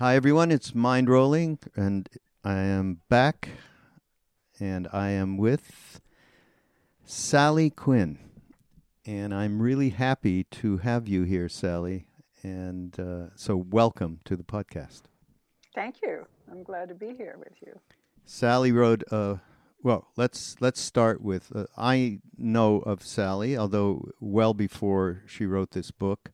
[0.00, 0.50] Hi, everyone.
[0.50, 2.08] It's Mindrolling, and
[2.42, 3.50] I am back,
[4.58, 6.00] and I am with
[7.04, 8.18] Sally Quinn.
[9.04, 12.06] And I'm really happy to have you here, Sally.
[12.42, 15.02] And uh, so, welcome to the podcast.
[15.74, 16.26] Thank you.
[16.50, 17.78] I'm glad to be here with you.
[18.24, 19.04] Sally wrote.
[19.12, 19.34] Uh,
[19.82, 21.54] well, let's let's start with.
[21.54, 26.30] Uh, I know of Sally, although well before she wrote this book,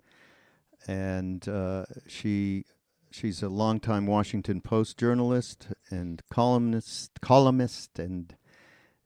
[0.87, 2.65] and uh, she
[3.11, 8.37] she's a longtime Washington Post journalist and columnist, columnist, and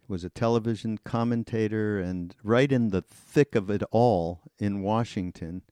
[0.09, 5.63] was a television commentator, and right in the thick of it all in Washington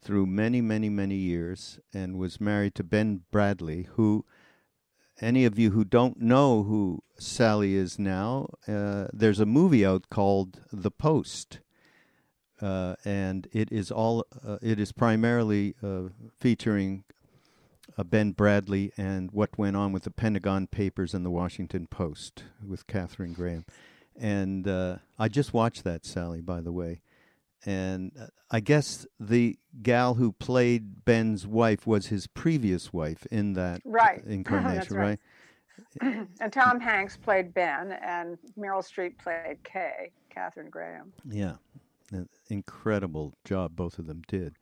[0.00, 4.24] through many, many, many years, and was married to Ben Bradlee, who
[5.20, 10.10] any of you who don't know who Sally is now, uh, there's a movie out
[10.10, 11.60] called The Post.
[12.60, 16.08] Uh, and it is all uh, it is primarily uh,
[16.40, 17.04] featuring
[17.98, 22.44] uh, Ben Bradlee and what went on with the Pentagon Papers and the Washington Post
[22.66, 23.64] with Katharine Graham.
[24.16, 27.02] And uh, I just watched that, Sally, by the way.
[27.66, 33.54] And uh, I guess the gal who played Ben's wife was his previous wife in
[33.54, 34.22] that right.
[34.26, 35.18] incarnation, right?
[36.00, 36.28] right?
[36.40, 41.12] and Tom Hanks played Ben, and Meryl Streep played Kay, Katharine Graham.
[41.28, 41.54] Yeah,
[42.12, 44.54] An incredible job both of them did.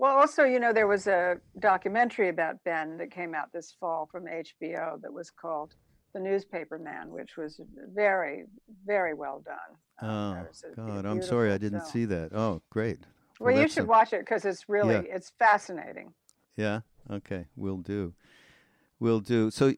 [0.00, 4.08] Well, also, you know, there was a documentary about Ben that came out this fall
[4.10, 5.74] from HBO that was called
[6.14, 7.60] The Newspaper Man, which was
[7.94, 8.44] very,
[8.86, 10.08] very well done.
[10.10, 10.46] Um,
[10.78, 11.90] oh, God, I'm sorry I didn't film.
[11.90, 12.32] see that.
[12.32, 13.00] Oh, great.
[13.40, 13.88] Well, well you should a...
[13.88, 15.16] watch it because it's really, yeah.
[15.16, 16.14] it's fascinating.
[16.56, 18.14] Yeah, okay, we'll do.
[19.00, 19.50] We'll do.
[19.50, 19.74] So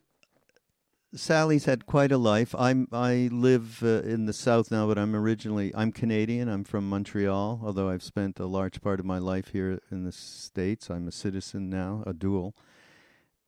[1.15, 2.55] Sally's had quite a life.
[2.59, 6.49] I'm I live uh, in the south now, but I'm originally I'm Canadian.
[6.49, 10.13] I'm from Montreal, although I've spent a large part of my life here in the
[10.13, 10.89] states.
[10.89, 12.55] I'm a citizen now, a dual,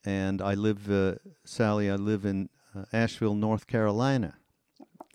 [0.05, 1.91] and I live, uh, Sally.
[1.91, 4.34] I live in uh, Asheville, North Carolina,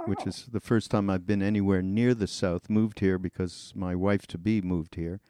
[0.06, 2.68] which is the first time I've been anywhere near the south.
[2.68, 5.22] Moved here because my wife to be moved here,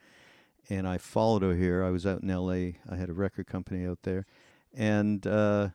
[0.70, 1.84] and I followed her here.
[1.84, 2.78] I was out in L.A.
[2.90, 4.26] I had a record company out there,
[4.74, 5.70] and uh,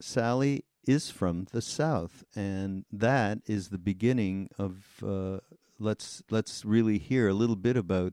[0.00, 5.02] Sally is from the South, and that is the beginning of.
[5.04, 5.38] Uh,
[5.78, 8.12] let's let's really hear a little bit about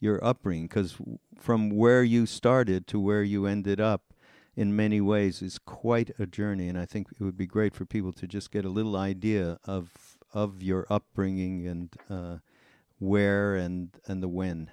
[0.00, 0.96] your upbringing, because
[1.38, 4.14] from where you started to where you ended up,
[4.56, 7.84] in many ways, is quite a journey, and I think it would be great for
[7.84, 12.36] people to just get a little idea of of your upbringing and uh,
[12.98, 14.70] where and and the when.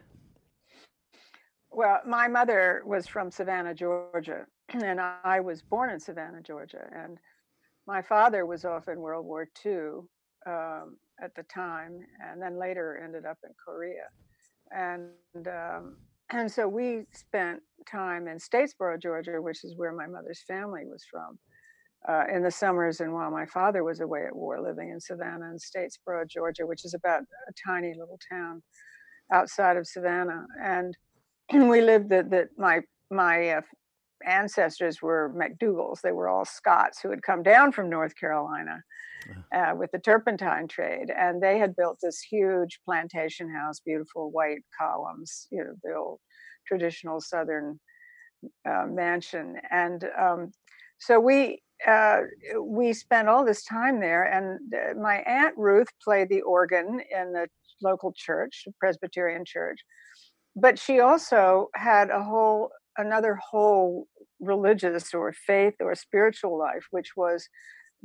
[1.71, 6.85] Well, my mother was from Savannah, Georgia, and I was born in Savannah, Georgia.
[6.95, 7.17] And
[7.87, 10.05] my father was off in World War II
[10.47, 14.07] um, at the time, and then later ended up in Korea.
[14.71, 15.97] And um,
[16.31, 21.03] and so we spent time in Statesboro, Georgia, which is where my mother's family was
[21.09, 21.39] from,
[22.07, 25.49] uh, in the summers and while my father was away at war, living in Savannah
[25.49, 28.61] and Statesboro, Georgia, which is about a tiny little town
[29.33, 30.45] outside of Savannah.
[30.63, 30.95] And
[31.53, 32.81] we lived that that my
[33.11, 33.61] my uh,
[34.25, 36.01] ancestors were McDougalls.
[36.01, 38.83] They were all Scots who had come down from North Carolina
[39.55, 44.61] uh, with the turpentine trade, and they had built this huge plantation house, beautiful white
[44.79, 46.19] columns, you know, the old
[46.67, 47.79] traditional Southern
[48.67, 50.51] uh, mansion, and um,
[50.99, 51.61] so we.
[51.87, 52.23] Uh,
[52.61, 57.31] we spent all this time there, and uh, my aunt Ruth played the organ in
[57.31, 57.47] the
[57.81, 59.79] local church, Presbyterian church,
[60.57, 64.07] but she also had a whole another whole
[64.39, 67.49] religious or faith or spiritual life, which was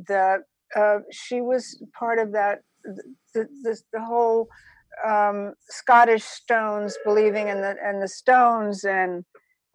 [0.08, 0.40] that
[0.76, 4.48] uh, she was part of that the, the, the whole
[5.06, 9.24] um, Scottish Stones believing in the and the Stones and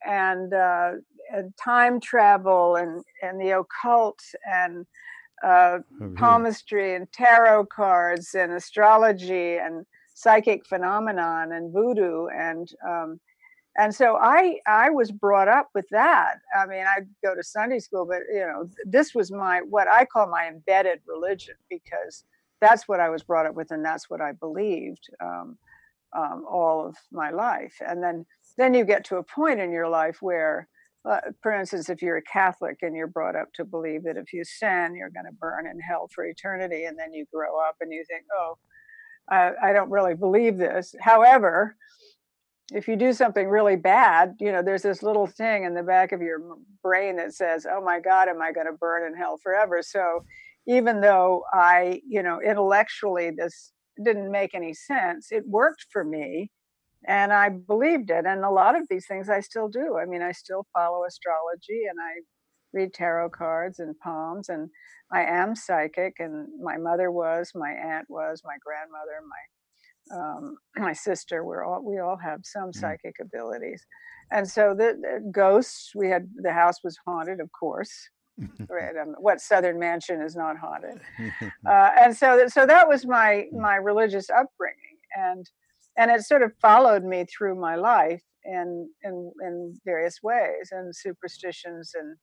[0.06, 0.92] and, uh,
[1.34, 4.86] and time travel and and the occult and
[5.44, 13.20] uh, oh, palmistry and tarot cards and astrology and psychic phenomenon and voodoo and um,
[13.78, 16.36] and so I I was brought up with that.
[16.58, 20.06] I mean, I go to Sunday school, but you know, this was my what I
[20.06, 22.24] call my embedded religion because
[22.62, 25.58] that's what I was brought up with, and that's what I believed um,
[26.18, 27.76] um, all of my life.
[27.88, 28.26] And then
[28.58, 30.68] then you get to a point in your life where,
[31.10, 34.34] uh, for instance, if you're a Catholic and you're brought up to believe that if
[34.34, 37.76] you sin, you're going to burn in hell for eternity, and then you grow up
[37.82, 38.58] and you think, oh,
[39.30, 40.96] I, I don't really believe this.
[41.00, 41.76] However,
[42.72, 46.12] if you do something really bad, you know, there's this little thing in the back
[46.12, 46.40] of your
[46.84, 50.26] brain that says, "Oh my God, am I going to burn in hell forever?" So,
[50.68, 53.74] even though I, you know, intellectually this
[54.04, 56.52] didn't make any sense, it worked for me
[57.08, 58.26] and I believed it.
[58.26, 59.98] And a lot of these things I still do.
[59.98, 62.22] I mean, I still follow astrology and I
[62.74, 64.70] read tarot cards and palms, and
[65.12, 66.16] I am psychic.
[66.20, 69.44] And my mother was, my aunt was, my grandmother, my
[70.12, 71.44] um, my sister.
[71.44, 72.76] We're all we all have some mm.
[72.76, 73.86] psychic abilities,
[74.32, 75.92] and so the, the, ghosts.
[75.96, 77.92] We had the house was haunted, of course.
[78.70, 81.02] right, um, what Southern mansion is not haunted?
[81.70, 83.60] Uh, and so that so that was my mm.
[83.60, 85.50] my religious upbringing, and
[85.98, 90.96] and it sort of followed me through my life in in in various ways and
[90.96, 92.16] superstitions and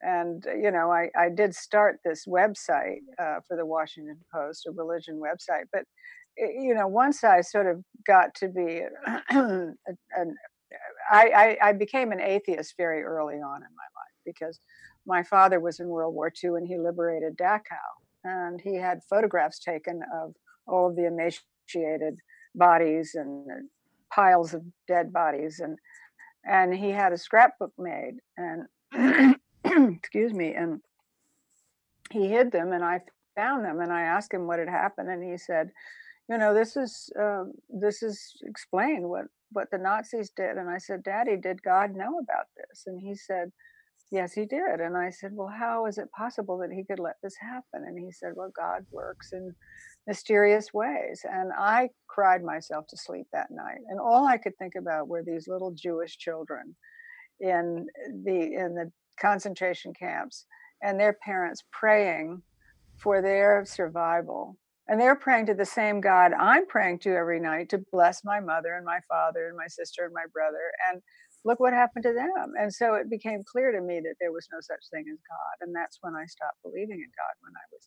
[0.00, 4.72] and you know I, I did start this website uh, for the washington post a
[4.72, 5.84] religion website but
[6.38, 8.82] Eh, you know once i sort of got to be
[9.30, 9.76] an,
[11.10, 14.60] I, I, I became an atheist very early on in my life because
[15.06, 17.90] my father was in world war ii and he liberated dachau.
[18.24, 20.34] And he had photographs taken of
[20.66, 22.16] all of the emaciated
[22.54, 23.54] bodies and uh,
[24.14, 25.60] piles of dead bodies.
[25.60, 25.76] And
[26.44, 29.36] and he had a scrapbook made and
[29.96, 30.80] excuse me and
[32.10, 33.00] he hid them and i
[33.36, 35.70] found them and i asked him what had happened and he said
[36.28, 40.78] you know this is uh, this is explained what what the nazis did and i
[40.78, 43.50] said daddy did god know about this and he said
[44.10, 47.16] yes he did and i said well how is it possible that he could let
[47.22, 49.54] this happen and he said well god works in
[50.06, 51.24] mysterious ways.
[51.30, 53.80] And I cried myself to sleep that night.
[53.88, 56.74] And all I could think about were these little Jewish children
[57.40, 57.86] in
[58.24, 58.90] the in the
[59.20, 60.46] concentration camps
[60.82, 62.42] and their parents praying
[62.96, 64.56] for their survival.
[64.88, 68.40] And they're praying to the same God I'm praying to every night to bless my
[68.40, 70.72] mother and my father and my sister and my brother.
[70.90, 71.00] And
[71.44, 72.54] look what happened to them.
[72.58, 75.56] And so it became clear to me that there was no such thing as God.
[75.66, 77.86] And that's when I stopped believing in God when I was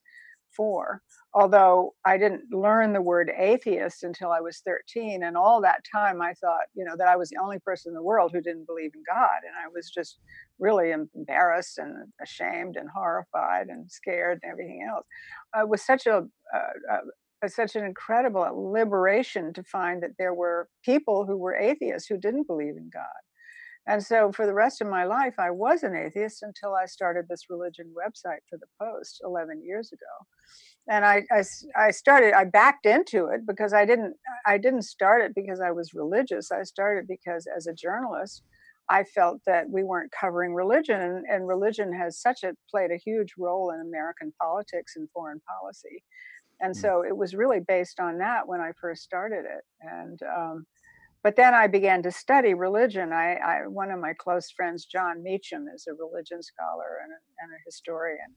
[1.33, 5.23] although I didn't learn the word atheist until I was 13.
[5.23, 7.95] And all that time, I thought, you know, that I was the only person in
[7.95, 9.41] the world who didn't believe in God.
[9.45, 10.19] And I was just
[10.59, 15.05] really embarrassed and ashamed and horrified and scared and everything else.
[15.57, 16.23] It was such a,
[16.53, 16.97] a,
[17.43, 22.17] a such an incredible liberation to find that there were people who were atheists who
[22.17, 23.03] didn't believe in God.
[23.87, 27.25] And so for the rest of my life, I was an atheist until I started
[27.29, 30.25] this religion website for the Post 11 years ago.
[30.89, 31.43] And I, I,
[31.75, 34.15] I, started, I backed into it because I didn't,
[34.45, 36.51] I didn't start it because I was religious.
[36.51, 38.43] I started because as a journalist,
[38.89, 42.97] I felt that we weren't covering religion and, and religion has such a, played a
[43.03, 46.03] huge role in American politics and foreign policy.
[46.59, 46.79] And mm.
[46.79, 49.63] so it was really based on that when I first started it.
[49.81, 50.65] And, um,
[51.25, 53.11] but then I began to study religion.
[53.11, 57.17] I, I, one of my close friends, Jon Meacham, is a religion scholar and a,
[57.41, 58.35] and a historian.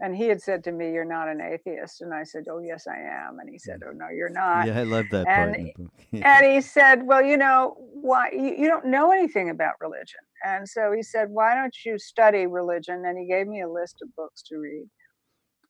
[0.00, 2.84] And he had said to me, "You're not an atheist," and I said, "Oh, yes,
[2.86, 5.90] I am." And he said, "Oh, no, you're not." Yeah, I love that and, part.
[6.12, 10.68] and he said, "Well, you know, why you, you don't know anything about religion?" And
[10.68, 14.14] so he said, "Why don't you study religion?" And he gave me a list of
[14.14, 14.90] books to read.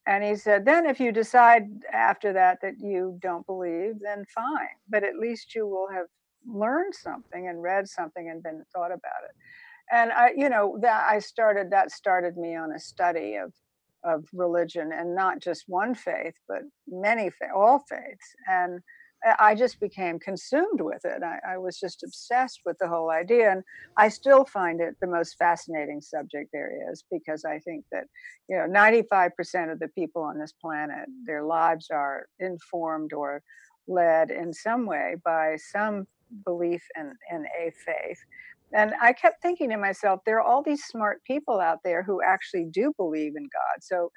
[0.06, 4.74] And he said, then if you decide after that that you don't believe, then fine.
[4.88, 6.06] But at least you will have
[6.46, 9.34] learned something and read something and been thought about it
[9.92, 13.52] and i you know that i started that started me on a study of
[14.02, 18.80] of religion and not just one faith but many all faiths and
[19.38, 21.22] I just became consumed with it.
[21.22, 23.52] I, I, was just obsessed with the whole idea.
[23.52, 23.62] And
[23.96, 28.04] I still find it the most fascinating subject there is because I think that,
[28.48, 33.42] you know, 95% of the people on this planet, their lives are informed or
[33.86, 36.06] led in some way by some
[36.44, 38.18] belief in, in a faith.
[38.72, 42.20] And I kept thinking to myself, there are all these smart people out there who
[42.22, 43.82] actually do believe in God.
[43.82, 44.10] So,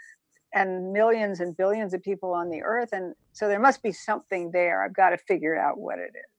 [0.54, 2.90] and millions and billions of people on the earth.
[2.92, 4.84] And so there must be something there.
[4.84, 6.34] I've got to figure out what it is.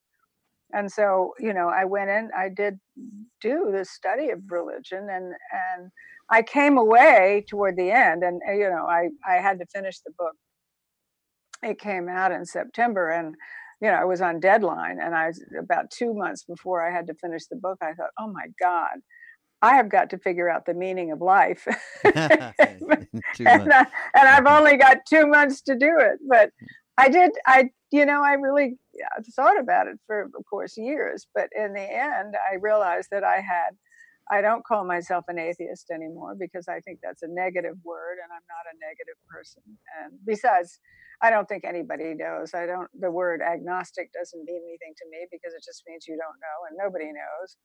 [0.72, 2.78] And so, you know, I went in, I did
[3.40, 5.90] do this study of religion and, and
[6.30, 10.12] I came away toward the end and, you know, I, I had to finish the
[10.18, 10.34] book.
[11.62, 13.34] It came out in September and
[13.80, 17.06] you know, I was on deadline and I was about two months before I had
[17.08, 17.78] to finish the book.
[17.82, 18.98] I thought, oh my God,
[19.62, 21.66] I have got to figure out the meaning of life.
[22.04, 22.54] and,
[23.38, 24.46] I, and I've mm-hmm.
[24.46, 26.18] only got two months to do it.
[26.28, 26.66] But mm.
[26.98, 31.26] I did, I, you know, I really uh, thought about it for, of course, years.
[31.34, 33.70] But in the end, I realized that I had
[34.30, 38.32] I don't call myself an atheist anymore because I think that's a negative word and
[38.32, 39.62] I'm not a negative person.
[40.00, 40.78] And besides,
[41.22, 42.54] I don't think anybody knows.
[42.54, 46.16] I don't, the word agnostic doesn't mean anything to me because it just means you
[46.16, 47.56] don't know and nobody knows.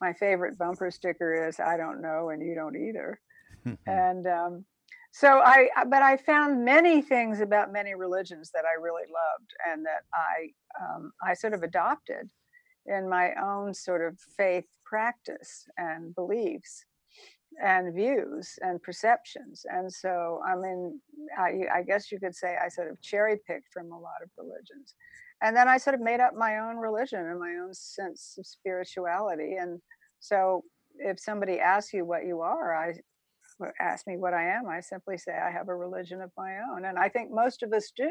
[0.00, 3.20] My favorite bumper sticker is I don't know and you don't either.
[3.86, 4.64] and um,
[5.12, 9.84] so I, but I found many things about many religions that I really loved and
[9.84, 10.48] that I,
[10.82, 12.30] um, I sort of adopted
[12.86, 16.84] in my own sort of faith practice and beliefs
[17.62, 19.66] and views and perceptions.
[19.68, 21.00] And so, I mean,
[21.38, 24.30] I, I, guess you could say I sort of cherry picked from a lot of
[24.38, 24.94] religions.
[25.42, 28.46] And then I sort of made up my own religion and my own sense of
[28.46, 29.56] spirituality.
[29.60, 29.80] And
[30.20, 30.64] so,
[30.98, 32.94] if somebody asks you what you are, I
[33.80, 36.84] ask me what I am, I simply say I have a religion of my own.
[36.84, 38.10] And I think most of us do.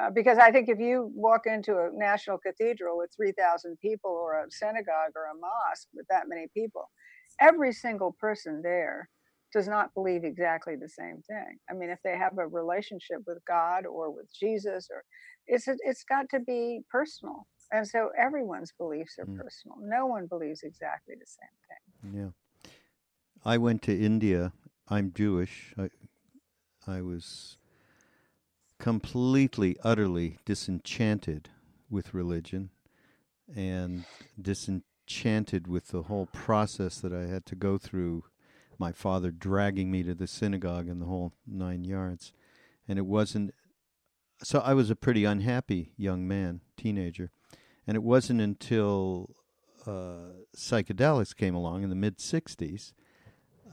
[0.00, 4.44] Uh, because I think if you walk into a national cathedral with 3,000 people or
[4.44, 6.90] a synagogue or a mosque with that many people,
[7.40, 9.08] every single person there
[9.52, 11.58] does not believe exactly the same thing.
[11.70, 15.02] I mean, if they have a relationship with God or with Jesus, or
[15.46, 19.38] it's it's got to be personal, and so everyone's beliefs are mm.
[19.38, 19.78] personal.
[19.80, 22.20] No one believes exactly the same thing.
[22.20, 24.52] Yeah, I went to India.
[24.88, 25.72] I'm Jewish.
[25.78, 25.88] I
[26.86, 27.56] I was
[28.78, 31.48] completely, utterly disenchanted
[31.88, 32.70] with religion
[33.54, 34.04] and
[34.40, 38.24] disenchanted with the whole process that I had to go through.
[38.78, 42.32] My father dragging me to the synagogue and the whole nine yards.
[42.88, 43.54] And it wasn't.
[44.42, 47.30] So I was a pretty unhappy young man, teenager.
[47.86, 49.36] And it wasn't until
[49.86, 52.92] uh, psychedelics came along in the mid 60s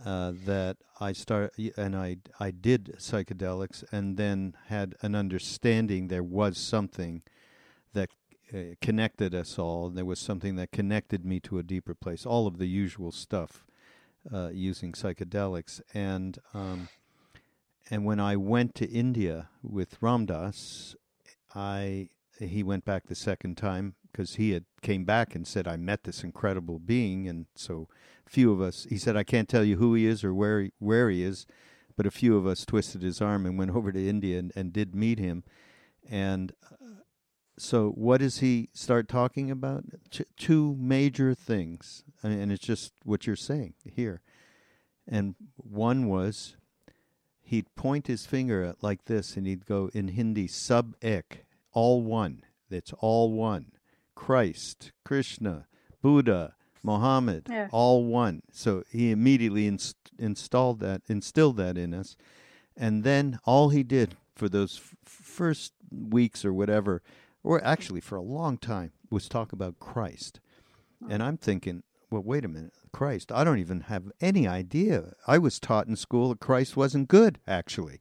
[0.05, 6.23] uh, that I start and I I did psychedelics, and then had an understanding there
[6.23, 7.21] was something
[7.93, 8.09] that
[8.53, 9.89] uh, connected us all.
[9.89, 12.25] There was something that connected me to a deeper place.
[12.25, 13.65] All of the usual stuff
[14.31, 16.89] uh, using psychedelics, and um,
[17.89, 20.95] and when I went to India with Ram Dass,
[21.55, 22.09] I
[22.39, 26.03] he went back the second time because he had came back and said I met
[26.03, 27.89] this incredible being, and so
[28.25, 28.87] few of us.
[28.89, 31.45] He said I can't tell you who he is or where he, where he is,
[31.97, 34.71] but a few of us twisted his arm and went over to India and, and
[34.71, 35.43] did meet him,
[36.09, 36.53] and.
[36.71, 36.85] Uh,
[37.55, 39.83] so what does he start talking about?
[40.37, 44.21] Two major things, and it's just what you're saying here.
[45.07, 46.55] And one was
[47.43, 52.01] he'd point his finger at like this, and he'd go in Hindi, sub ek, all
[52.01, 52.43] one.
[52.69, 53.73] It's all one.
[54.23, 55.67] Christ, Krishna,
[56.01, 57.67] Buddha, Muhammad, yeah.
[57.73, 58.41] all one.
[58.53, 62.15] So he immediately inst- installed that, instilled that in us.
[62.77, 67.01] And then all he did for those f- first weeks or whatever,
[67.43, 70.39] or actually for a long time, was talk about Christ.
[71.09, 73.29] And I'm thinking, well, wait a minute, Christ.
[73.29, 75.15] I don't even have any idea.
[75.27, 77.99] I was taught in school that Christ wasn't good, actually.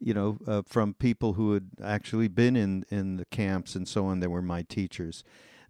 [0.00, 4.06] You know, uh, from people who had actually been in, in the camps and so
[4.06, 5.22] on, that were my teachers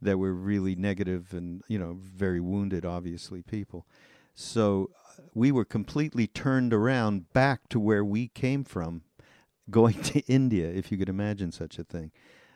[0.02, 3.87] that were really negative and you know very wounded, obviously people.
[4.35, 9.02] So uh, we were completely turned around back to where we came from,
[9.71, 12.11] going to India, if you could imagine such a thing.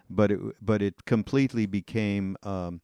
[0.08, 2.36] But it but it completely became.
[2.42, 2.80] Um,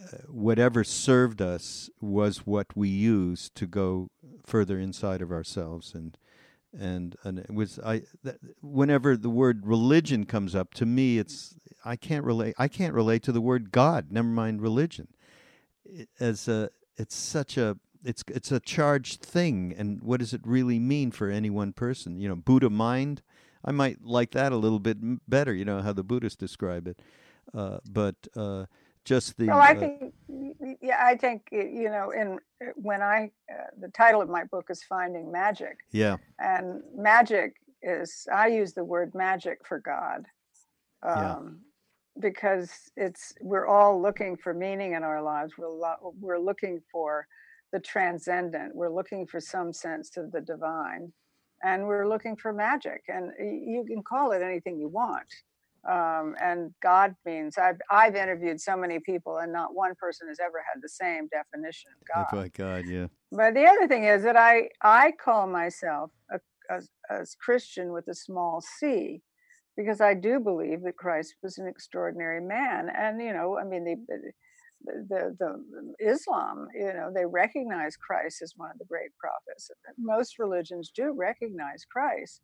[0.00, 4.08] uh, whatever served us was what we used to go
[4.46, 6.16] further inside of ourselves and
[6.78, 11.56] and and it was I that, whenever the word religion comes up to me it's
[11.84, 15.08] I can't relate I can't relate to the word God never mind religion
[16.20, 20.78] as a it's such a it's it's a charged thing and what does it really
[20.78, 23.22] mean for any one person you know Buddha mind
[23.64, 27.00] I might like that a little bit better you know how the Buddhists describe it
[27.54, 28.66] uh, but uh,
[29.08, 29.46] just the.
[29.46, 30.14] Well, I uh, think,
[30.82, 32.38] yeah, I think you know, in
[32.74, 35.78] when I uh, the title of my book is Finding Magic.
[35.90, 36.16] Yeah.
[36.38, 40.26] And magic is I use the word magic for God.
[41.02, 41.38] Um, yeah.
[42.20, 45.54] Because it's we're all looking for meaning in our lives.
[45.58, 47.26] We're lo- we're looking for
[47.72, 48.74] the transcendent.
[48.74, 51.12] We're looking for some sense of the divine,
[51.62, 53.04] and we're looking for magic.
[53.08, 55.28] And you can call it anything you want
[55.88, 60.38] um, and God means I've I've interviewed so many people, and not one person has
[60.40, 62.36] ever had the same definition of God.
[62.36, 63.06] By God, yeah.
[63.32, 68.08] But the other thing is that I I call myself a, a, a Christian with
[68.08, 69.22] a small c,
[69.78, 73.84] because I do believe that Christ was an extraordinary man, and you know, I mean
[73.88, 74.32] uh, the.
[74.84, 75.52] The, the
[75.98, 79.72] Islam, you know, they recognize Christ as one of the great prophets.
[79.98, 82.42] Most religions do recognize Christ,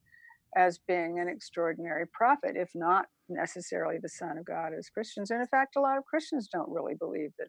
[0.56, 5.30] as being an extraordinary prophet, if not necessarily the Son of God as Christians.
[5.30, 7.48] And in fact, a lot of Christians don't really believe that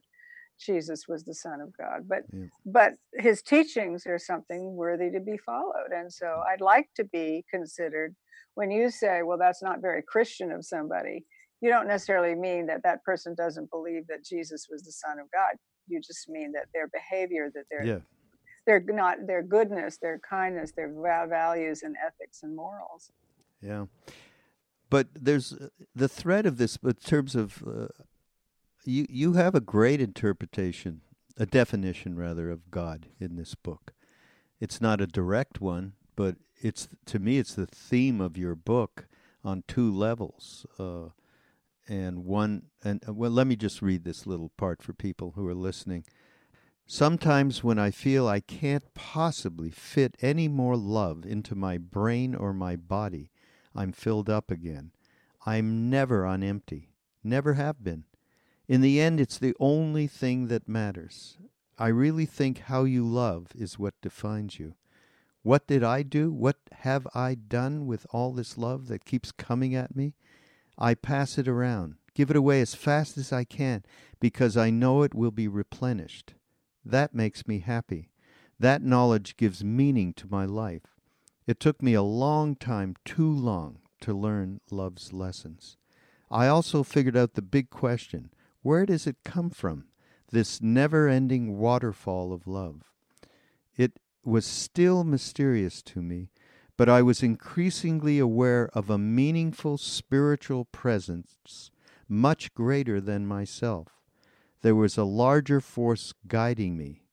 [0.59, 2.07] Jesus was the Son of God.
[2.07, 2.45] But yeah.
[2.65, 5.91] but his teachings are something worthy to be followed.
[5.91, 8.15] And so I'd like to be considered
[8.55, 11.25] when you say, well, that's not very Christian of somebody,
[11.61, 15.29] you don't necessarily mean that that person doesn't believe that Jesus was the Son of
[15.31, 15.57] God.
[15.87, 17.99] You just mean that their behavior, that their yeah
[18.65, 20.91] their not their goodness, their kindness, their
[21.29, 23.11] values and ethics and morals.
[23.61, 23.85] Yeah,
[24.89, 27.63] but there's uh, the thread of this in terms of.
[27.65, 27.87] Uh,
[28.85, 31.01] you you have a great interpretation,
[31.37, 33.93] a definition rather of God in this book.
[34.59, 39.07] It's not a direct one, but it's to me it's the theme of your book
[39.43, 40.65] on two levels.
[40.79, 41.09] Uh,
[41.87, 45.47] and one and uh, well let me just read this little part for people who
[45.47, 46.03] are listening.
[46.87, 52.53] Sometimes when I feel I can't possibly fit any more love into my brain or
[52.53, 53.31] my body,
[53.75, 54.91] I'm filled up again.
[55.47, 56.89] I'm never on empty.
[57.23, 58.03] Never have been.
[58.67, 61.37] In the end, it's the only thing that matters.
[61.77, 64.75] I really think how you love is what defines you.
[65.43, 66.31] What did I do?
[66.31, 70.15] What have I done with all this love that keeps coming at me?
[70.77, 73.83] I pass it around, give it away as fast as I can,
[74.19, 76.33] because I know it will be replenished.
[76.83, 78.09] That makes me happy.
[78.59, 80.95] That knowledge gives meaning to my life.
[81.45, 85.77] It took me a long time, too long, to learn love's lessons.
[86.31, 88.31] I also figured out the big question
[88.65, 89.85] where does it come from,
[90.31, 92.81] this never ending waterfall of love?
[93.77, 96.31] It was still mysterious to me,
[96.75, 101.69] but I was increasingly aware of a meaningful spiritual presence
[102.09, 104.01] much greater than myself.
[104.63, 107.03] There was a larger force guiding me,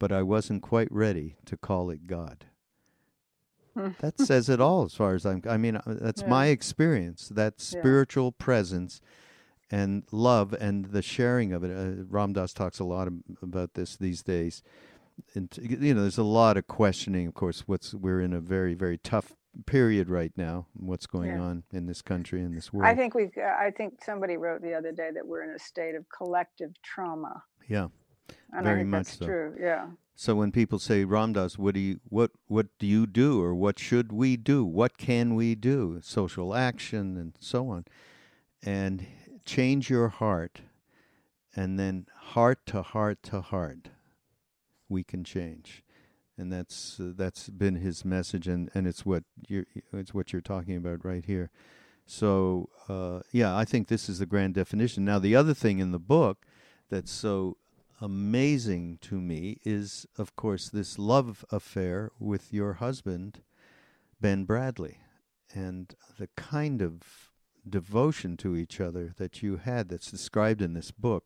[0.00, 2.46] but I wasn't quite ready to call it God.
[4.00, 6.28] that says it all as far as I'm I mean uh, that's yeah.
[6.28, 8.44] my experience that spiritual yeah.
[8.44, 9.00] presence
[9.70, 11.70] and love and the sharing of it.
[11.70, 13.08] Uh, Ram Dass talks a lot
[13.42, 14.62] about this these days.
[15.34, 18.74] And you know there's a lot of questioning of course what's we're in a very
[18.74, 19.32] very tough
[19.64, 21.40] period right now what's going yeah.
[21.40, 22.86] on in this country in this world.
[22.86, 25.94] i think we i think somebody wrote the other day that we're in a state
[25.94, 27.42] of collective trauma.
[27.66, 27.88] Yeah.
[28.52, 29.24] And very I think much that's so.
[29.24, 29.86] true yeah.
[30.18, 33.54] So when people say Ram Dass, what do you what what do you do or
[33.54, 34.64] what should we do?
[34.64, 36.00] What can we do?
[36.02, 37.84] Social action and so on.
[38.62, 39.06] And
[39.46, 40.60] change your heart
[41.54, 43.88] and then heart to heart to heart
[44.88, 45.82] we can change
[46.38, 50.42] and that's uh, that's been his message, and, and it's what you're it's what you're
[50.42, 51.50] talking about right here.
[52.06, 55.04] So uh, yeah, I think this is the grand definition.
[55.04, 56.46] Now the other thing in the book
[56.90, 57.56] that's so
[58.00, 63.40] amazing to me is, of course, this love affair with your husband,
[64.20, 64.98] Ben Bradlee,
[65.54, 67.25] and the kind of
[67.68, 71.24] devotion to each other that you had that's described in this book.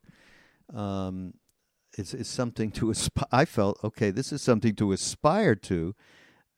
[0.73, 1.33] Um,
[1.97, 3.27] is is something to aspire.
[3.31, 4.11] I felt okay.
[4.11, 5.95] This is something to aspire to.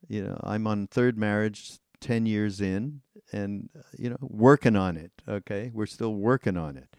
[0.08, 4.98] You know, I'm on third marriage, ten years in, and uh, you know, working on
[4.98, 5.12] it.
[5.28, 6.96] Okay, we're still working on it.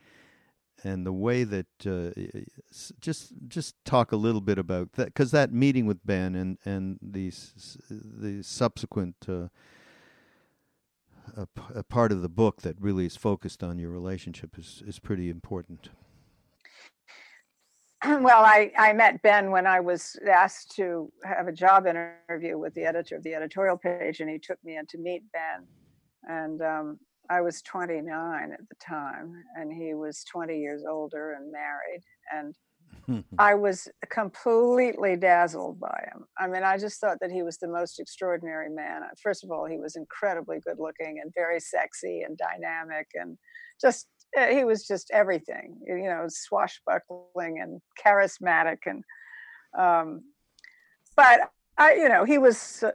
[0.83, 2.11] And the way that uh,
[3.01, 6.99] just just talk a little bit about that because that meeting with Ben and and
[7.01, 7.33] the
[7.89, 9.49] the subsequent uh,
[11.37, 15.31] a, part of the book that really is focused on your relationship is is pretty
[15.31, 15.91] important.
[18.05, 22.75] well, I, I met Ben when I was asked to have a job interview with
[22.75, 25.67] the editor of the editorial page, and he took me in to meet Ben.
[26.29, 26.99] And um,
[27.31, 32.03] I was 29 at the time, and he was 20 years older and married.
[32.33, 32.55] And
[33.39, 36.25] I was completely dazzled by him.
[36.39, 39.03] I mean, I just thought that he was the most extraordinary man.
[39.23, 43.39] First of all, he was incredibly good looking and very sexy and dynamic and
[43.81, 44.07] just
[44.39, 49.05] uh, he was just everything, you know, swashbuckling and charismatic, and
[49.79, 50.23] um,
[51.17, 52.91] but I, you know, he was uh,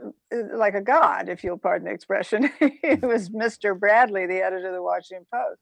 [0.53, 2.49] like a god, if you'll pardon the expression.
[2.59, 3.77] he was Mr.
[3.77, 5.61] Bradlee, the editor of the Washington Post,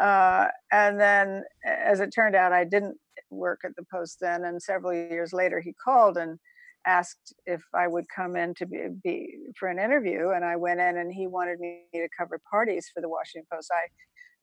[0.00, 2.98] uh, and then, as it turned out, I didn't
[3.30, 6.38] work at the Post then, and several years later, he called and
[6.86, 10.80] asked if I would come in to be, be, for an interview, and I went
[10.80, 13.70] in, and he wanted me to cover parties for the Washington Post.
[13.72, 13.88] I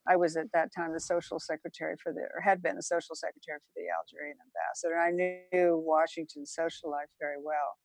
[0.08, 3.16] I was at that time the social secretary for the, or had been the social
[3.16, 4.98] secretary for the Algerian ambassador.
[5.02, 7.78] I knew Washington's social life very well.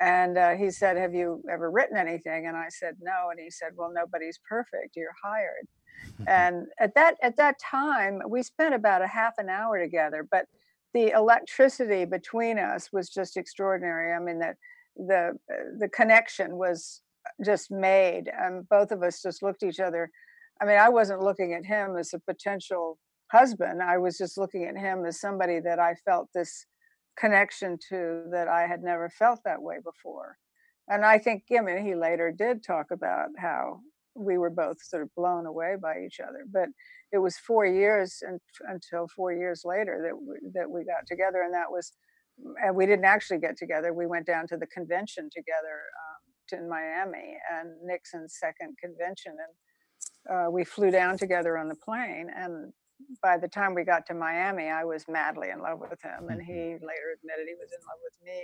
[0.00, 2.46] And uh, he said, Have you ever written anything?
[2.46, 3.28] And I said, No.
[3.30, 4.96] And he said, Well, nobody's perfect.
[4.96, 5.68] You're hired.
[6.14, 6.24] Mm-hmm.
[6.28, 10.46] and at that at that time, we spent about a half an hour together, but
[10.94, 14.12] the electricity between us was just extraordinary.
[14.12, 14.56] I mean, that
[14.96, 17.00] the uh, the connection was
[17.44, 20.10] just made, and both of us just looked at each other
[20.62, 22.96] I mean, I wasn't looking at him as a potential
[23.32, 23.82] husband.
[23.82, 26.66] I was just looking at him as somebody that I felt this
[27.18, 30.38] connection to that I had never felt that way before.
[30.88, 33.80] And I think, I mean, he later did talk about how
[34.14, 36.44] we were both sort of blown away by each other.
[36.50, 36.68] But
[37.12, 41.42] it was four years and, until four years later that we, that we got together,
[41.42, 41.92] and that was,
[42.64, 43.92] and we didn't actually get together.
[43.92, 49.34] We went down to the convention together um, in Miami, and Nixon's second convention,
[50.28, 52.72] and uh, we flew down together on the plane, and
[53.22, 56.40] by the time we got to Miami, I was madly in love with him, and
[56.42, 56.84] he Mm-hmm.
[56.86, 58.40] later admitted he was in love with me.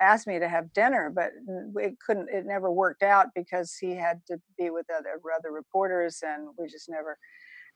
[0.00, 1.30] Asked me to have dinner, but
[1.76, 2.28] it couldn't.
[2.28, 6.66] It never worked out because he had to be with other other reporters, and we
[6.68, 7.16] just never.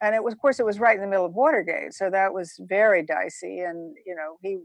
[0.01, 2.35] And it was, of course, it was right in the middle of Watergate, so that
[2.35, 3.61] was very dicey.
[3.61, 4.59] And you know, he,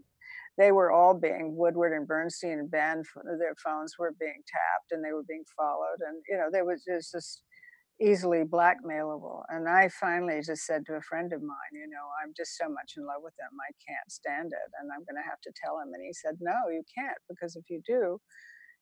[0.58, 3.04] they were all being Woodward and Bernstein and Ben.
[3.40, 6.84] Their phones were being tapped, and they were being followed, and you know, there was
[6.84, 7.44] just
[8.04, 9.44] easily blackmailable.
[9.50, 12.68] And I finally just said to a friend of mine, you know, I'm just so
[12.68, 14.70] much in love with him, I can't stand it.
[14.80, 15.94] And I'm going to have to tell him.
[15.94, 18.20] And he said, no, you can't, because if you do,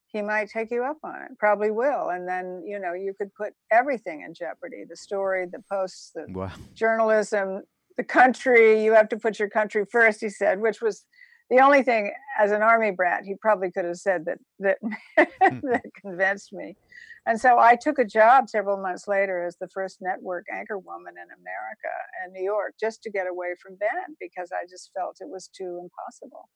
[0.07, 2.09] he might take you up on it, probably will.
[2.09, 6.25] And then, you know, you could put everything in jeopardy the story, the posts, the
[6.29, 6.51] Wow.
[6.73, 7.61] journalism,
[7.97, 8.83] the country.
[8.83, 11.05] You have to put your country first, he said, which was
[11.49, 14.77] the only thing as an army brat he probably could have said that that
[15.43, 15.59] hmm.
[15.69, 16.77] that convinced me
[17.25, 21.13] and so i took a job several months later as the first network anchor woman
[21.17, 21.93] in america
[22.25, 25.49] in new york just to get away from ben because i just felt it was
[25.55, 26.49] too impossible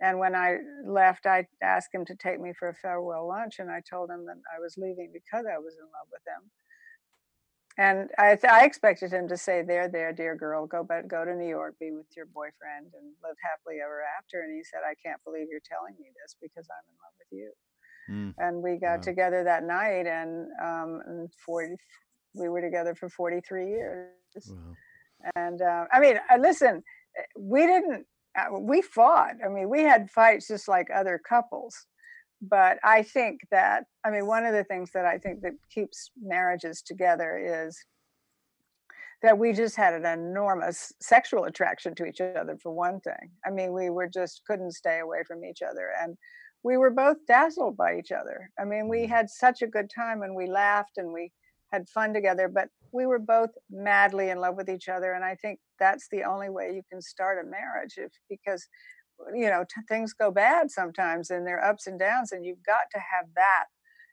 [0.00, 3.70] and when i left i asked him to take me for a farewell lunch and
[3.70, 6.50] i told him that i was leaving because i was in love with him
[7.78, 11.48] and I, I expected him to say, "There, there, dear girl, go go to New
[11.48, 15.22] York, be with your boyfriend, and live happily ever after." And he said, "I can't
[15.24, 17.52] believe you're telling me this because I'm in love with you."
[18.10, 18.34] Mm.
[18.38, 19.02] And we got Wow.
[19.02, 21.74] together that night, and um, and forty,
[22.34, 24.10] we were together for 43 years.
[24.48, 24.76] Wow.
[25.34, 26.82] And uh, I mean, uh, listen,
[27.18, 28.06] uh, we didn't,
[28.38, 29.34] uh, we fought.
[29.44, 31.86] I mean, we had fights just like other couples.
[32.42, 36.10] But I think that, I mean, one of the things that I think that keeps
[36.22, 37.82] marriages together is
[39.22, 43.30] that we just had an enormous sexual attraction to each other, for one thing.
[43.46, 45.92] I mean, we were just couldn't stay away from each other.
[45.98, 46.18] And
[46.66, 48.50] we were both dazzled by each other.
[48.58, 49.12] I mean, we mm-hmm.
[49.12, 51.30] had such a good time and we laughed and we
[51.70, 55.12] had fun together, but we were both madly in love with each other.
[55.12, 58.66] And I think that's the only way you can start a marriage if, because,
[59.32, 62.64] you know, t- things go bad sometimes and there are ups and downs, and you've
[62.66, 63.66] got to have that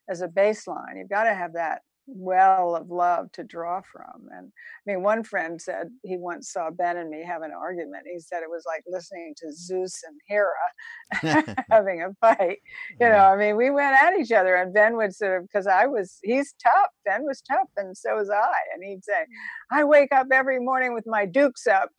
[0.07, 0.97] as a baseline.
[0.97, 4.27] You've got to have that well of love to draw from.
[4.31, 8.05] And I mean, one friend said he once saw Ben and me have an argument.
[8.11, 12.59] He said it was like listening to Zeus and Hera having a fight.
[12.99, 15.67] You know, I mean, we went at each other, and Ben would sort of, because
[15.67, 16.89] I was, he's tough.
[17.05, 18.53] Ben was tough, and so was I.
[18.73, 19.25] And he'd say,
[19.71, 21.89] I wake up every morning with my dukes up.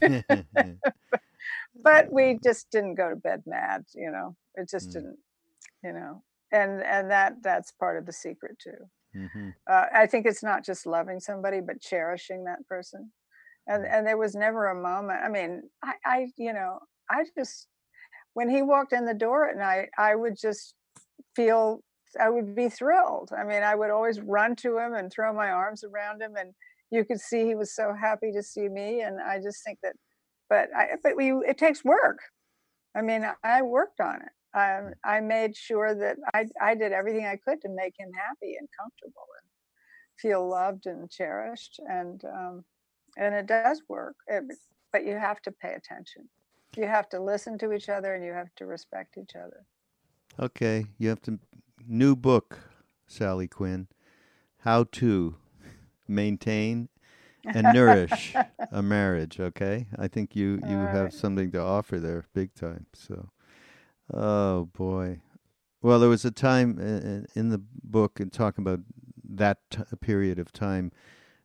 [1.82, 4.92] but we just didn't go to bed mad, you know, it just Mm.
[4.92, 5.18] didn't,
[5.84, 6.22] you know.
[6.52, 9.54] And and that that's part of the secret too Mhm.
[9.68, 13.12] uh, I think it's not just loving somebody, but cherishing that person.
[13.68, 15.20] And and there was never a moment.
[15.24, 17.68] I mean, I, I you know, I just
[18.34, 20.74] when he walked in the door at night, I would just
[21.36, 21.82] feel
[22.20, 23.30] I would be thrilled.
[23.36, 26.54] I mean, I would always run to him and throw my arms around him, and
[26.90, 29.02] you could see he was so happy to see me.
[29.02, 29.96] And I just think that,
[30.50, 32.18] but I but we it takes work.
[32.96, 34.30] I mean, I worked on it.
[34.54, 38.56] I, I made sure that I, I did everything I could to make him happy
[38.58, 39.50] and comfortable and
[40.18, 41.80] feel loved and cherished.
[41.88, 42.64] And um,
[43.16, 44.44] and it does work, it,
[44.92, 46.28] but you have to pay attention.
[46.76, 49.66] You have to listen to each other and you have to respect each other.
[50.38, 51.38] Okay, you have to
[51.86, 52.58] new book,
[53.06, 53.88] Sally Quinn.
[54.58, 55.36] How to
[56.06, 56.88] maintain
[57.44, 58.34] and nourish
[58.72, 59.40] a marriage.
[59.40, 62.86] Okay, I think you you All have something to offer there, big time.
[62.94, 63.30] So,
[64.12, 65.20] oh boy.
[65.82, 66.78] Well, there was a time
[67.34, 68.80] in, the book and talking about
[69.24, 70.92] that t- period of time,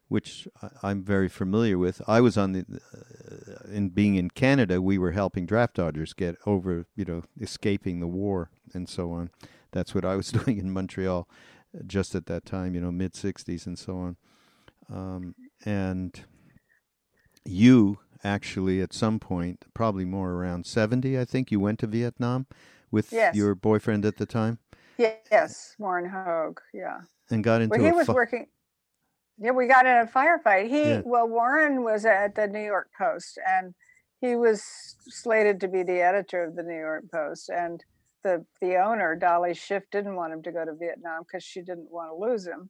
[0.09, 2.01] which I- I'm very familiar with.
[2.05, 6.35] I was on the, uh, in being in Canada, we were helping draft dodgers get
[6.45, 9.29] over, you know, escaping the war and so on.
[9.71, 11.29] That's what I was doing in Montreal,
[11.73, 14.17] uh, just at that time, you know, mid '60s and so on.
[14.89, 16.19] Um, and
[17.45, 22.47] you actually, at some point, probably more around 70, I think, you went to Vietnam
[22.91, 23.35] with Yes.
[23.35, 24.59] your boyfriend at the time
[24.97, 26.57] Yes, Warren Hoge.
[26.73, 27.01] Yeah.
[27.29, 28.47] and got into Well, he was working.
[29.37, 30.69] Yeah, we got in a firefight.
[30.69, 31.01] He, Yeah.
[31.05, 33.75] well, Warren was at the New York Post and
[34.21, 34.63] he was
[35.07, 37.49] slated to be the editor of the New York Post.
[37.49, 37.83] And
[38.23, 41.91] the, the owner, Dolly Schiff, didn't want him to go to Vietnam because she didn't
[41.91, 42.69] want to lose him.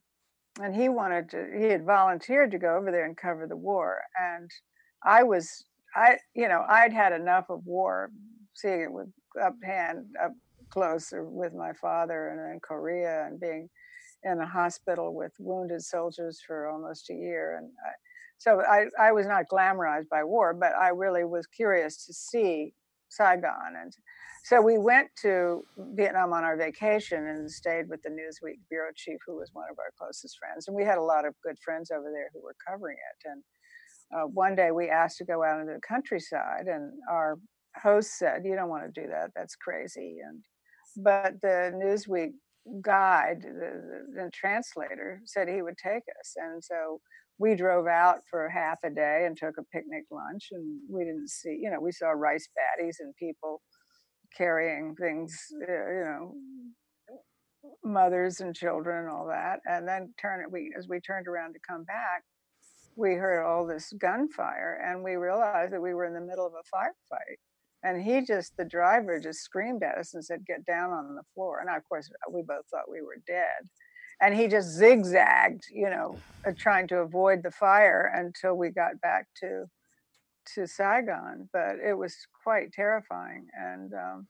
[0.59, 4.01] And he wanted to, he had volunteered to go over there and cover the war.
[4.17, 4.49] And
[5.05, 5.65] I was,
[5.95, 8.09] I, you know, I'd had enough of war,
[8.53, 9.07] seeing it with
[9.41, 10.31] up hand, up
[10.69, 13.69] close uh, with my father and in Korea and being
[14.23, 17.57] in a hospital with wounded soldiers for almost a year.
[17.57, 17.91] And I,
[18.37, 22.73] so I, I was not glamorized by war, but I really was curious to see
[23.09, 23.75] Saigon.
[23.79, 23.93] And
[24.43, 29.17] so we went to Vietnam on our vacation and stayed with the Newsweek bureau chief,
[29.25, 30.67] who was one of our closest friends.
[30.67, 33.29] And we had a lot of good friends over there who were covering it.
[33.29, 33.43] And
[34.13, 37.37] uh, one day we asked to go out into the countryside, and our
[37.81, 39.31] host said, "You don't want to do that.
[39.35, 40.41] That's crazy." And
[40.97, 42.31] but the Newsweek
[42.81, 43.49] guide, the,
[44.15, 46.99] the, the translator, said he would take us, and so
[47.37, 51.29] we drove out for half a day and took a picnic lunch, and we didn't
[51.29, 53.61] see, you know, we saw rice paddies and people
[54.37, 55.37] carrying things,
[55.67, 56.33] uh, you know,
[57.83, 59.59] mothers and children and all that.
[59.65, 62.23] And then turn we as we turned around to come back,
[62.95, 66.53] we heard all this gunfire, and we realized that we were in the middle of
[66.53, 67.37] a firefight.
[67.83, 71.23] And he just, the driver just screamed at us and said, "Get down on the
[71.33, 73.69] floor." And of course, we both thought we were dead.
[74.21, 78.99] And he just zigzagged, you know, uh, trying to avoid the fire until we got
[79.01, 79.65] back to
[80.55, 81.49] to Saigon.
[81.53, 84.27] But it was quite terrifying, and um,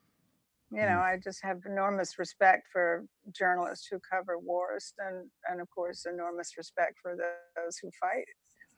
[0.72, 5.70] you know, I just have enormous respect for journalists who cover wars, and and of
[5.70, 8.26] course, enormous respect for those who fight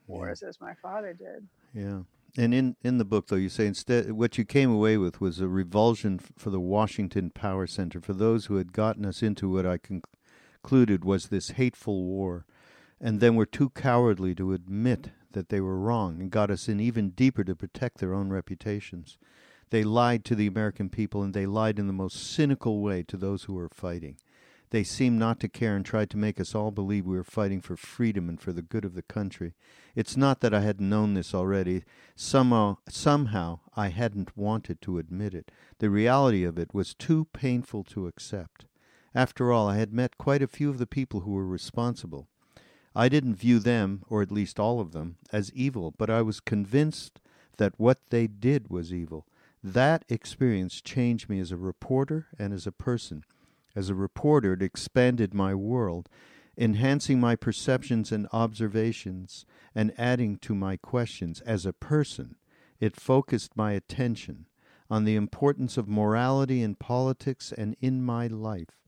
[0.08, 1.48] wars, as my father did.
[1.74, 2.00] Yeah.
[2.38, 5.40] And in, in the book, though, you say instead what you came away with was
[5.40, 9.66] a revulsion for the Washington Power Center, for those who had gotten us into what
[9.66, 12.46] I concluded was this hateful war,
[13.02, 16.80] and then were too cowardly to admit that they were wrong and got us in
[16.80, 19.18] even deeper to protect their own reputations.
[19.70, 23.18] They lied to the American people, and they lied in the most cynical way to
[23.18, 24.18] those who were fighting.
[24.70, 27.62] They seemed not to care and tried to make us all believe we were fighting
[27.62, 29.54] for freedom and for the good of the country.
[29.96, 31.84] It's not that I hadn't known this already.
[32.16, 35.52] Somehow, somehow I hadn't wanted to admit it.
[35.80, 38.66] The reality of it was too painful to accept.
[39.16, 42.28] After all, I had met quite a few of the people who were responsible.
[42.94, 46.40] I didn't view them, or at least all of them, as evil, but I was
[46.40, 47.22] convinced
[47.58, 49.26] that what they did was evil.
[49.64, 53.24] That experience changed me as a reporter and as a person.
[53.78, 56.10] As a reporter, it expanded my world,
[56.58, 61.42] enhancing my perceptions and observations and adding to my questions.
[61.42, 62.38] As a person,
[62.80, 64.48] it focused my attention
[64.90, 68.88] on the importance of morality in politics and in my life.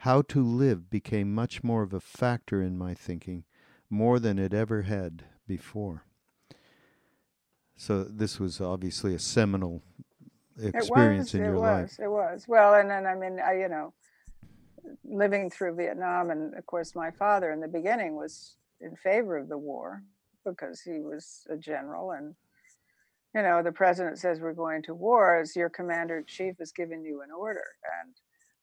[0.00, 3.44] How to live became much more of a factor in my thinking,
[3.88, 6.04] more than it ever had before.
[7.74, 9.82] So this was obviously a seminal
[10.62, 11.98] experience it was, in it your was, life.
[11.98, 12.44] It was.
[12.46, 13.94] Well, and then I mean, I, you know,
[15.04, 19.48] living through Vietnam, and of course, my father in the beginning was in favor of
[19.48, 20.02] the war
[20.44, 22.34] because he was a general, and
[23.34, 26.72] you know, the president says we're going to war as your commander in chief has
[26.72, 27.64] given you an order,
[28.02, 28.14] and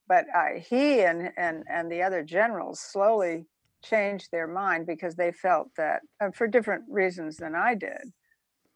[0.07, 3.45] but I, he and and and the other generals slowly
[3.83, 6.01] changed their mind because they felt that,
[6.33, 8.11] for different reasons than I did,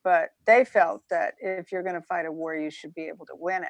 [0.04, 3.26] but they felt that if you're going to fight a war, you should be able
[3.26, 3.70] to win it.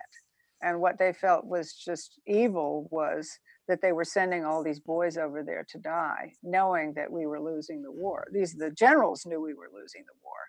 [0.62, 5.18] And what they felt was just evil was that they were sending all these boys
[5.18, 8.28] over there to die, knowing that we were losing the war.
[8.34, 10.40] These the generals knew we were losing the war,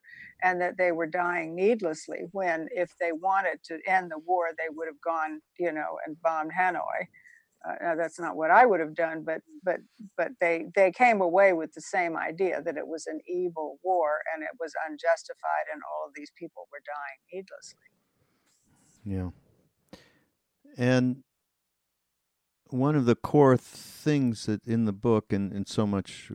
[0.42, 2.20] and that they were dying needlessly.
[2.32, 6.20] When if they wanted to end the war, they would have gone, you know, and
[6.22, 7.06] bombed Hanoi
[7.64, 9.78] uh, that's not what I would have done, but but
[10.16, 14.18] but they they came away with the same idea that it was an evil war
[14.34, 17.78] and it was unjustified, and all of these people were dying needlessly.
[19.04, 19.30] Yeah,
[20.76, 21.22] and
[22.72, 26.30] one of the core things that in the book, and, and so much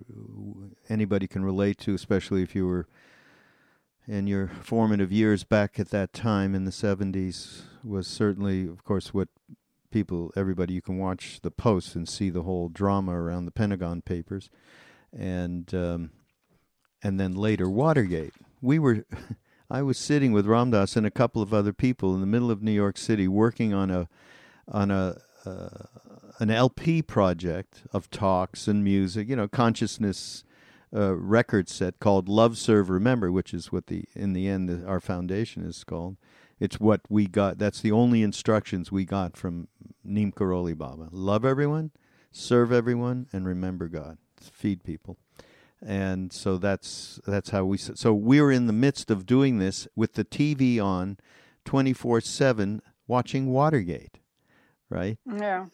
[0.90, 2.88] anybody can relate to, especially if you were
[4.08, 9.14] in your formative years back at that time in the 70s, was certainly, of course,
[9.14, 9.28] what
[9.92, 14.02] people, everybody, you can watch the posts and see the whole drama around the Pentagon
[14.02, 14.50] Papers,
[15.18, 16.12] and um,
[17.04, 18.34] and then later Watergate.
[18.62, 19.06] We were,
[19.70, 22.52] I was sitting with Ram Dass and a couple of other people in the middle
[22.52, 24.08] of New York City working on a
[24.70, 25.70] on a uh,
[26.40, 30.44] an LP project of talks and music, you know, consciousness
[30.96, 34.86] uh, record set called Love Serve Remember, which is what the in the end the,
[34.86, 36.18] our foundation is called.
[36.60, 37.58] It's what we got.
[37.58, 39.68] That's the only instructions we got from
[40.04, 41.10] Neem Karoli Baba.
[41.12, 41.92] Love everyone,
[42.32, 44.18] serve everyone, and remember God.
[44.40, 45.18] Feed people.
[45.86, 47.78] And so that's that's how we.
[47.78, 51.18] So we're in the midst of doing this with the TV on,
[51.66, 54.20] twenty four seven, watching Watergate,
[54.90, 55.18] right?
[55.26, 55.66] Yeah.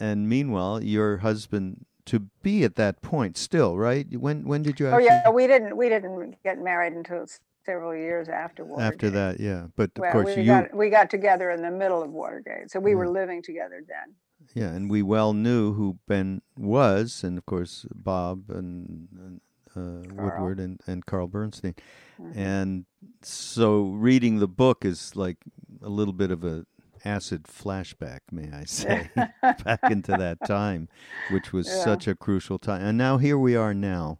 [0.00, 4.06] And meanwhile, your husband to be at that point still, right?
[4.18, 4.88] When when did you?
[4.88, 5.04] Actually...
[5.04, 7.26] Oh yeah, we didn't we didn't get married until
[7.64, 8.92] several years after Watergate.
[8.92, 9.66] After that, yeah.
[9.76, 12.70] But of well, course, we you got we got together in the middle of Watergate,
[12.70, 14.14] so we were living together then.
[14.54, 19.40] Yeah, and we well knew who Ben was, and of course Bob and,
[19.76, 21.74] uh, Woodward and and Carl Bernstein,
[22.20, 22.38] mm-hmm.
[22.38, 22.84] and
[23.22, 25.38] so reading the book is like
[25.80, 26.66] a little bit of a
[27.04, 29.10] acid flashback, may I say,
[29.42, 30.88] back into that time,
[31.30, 31.84] which was yeah.
[31.84, 32.82] such a crucial time.
[32.82, 34.18] And now here we are now.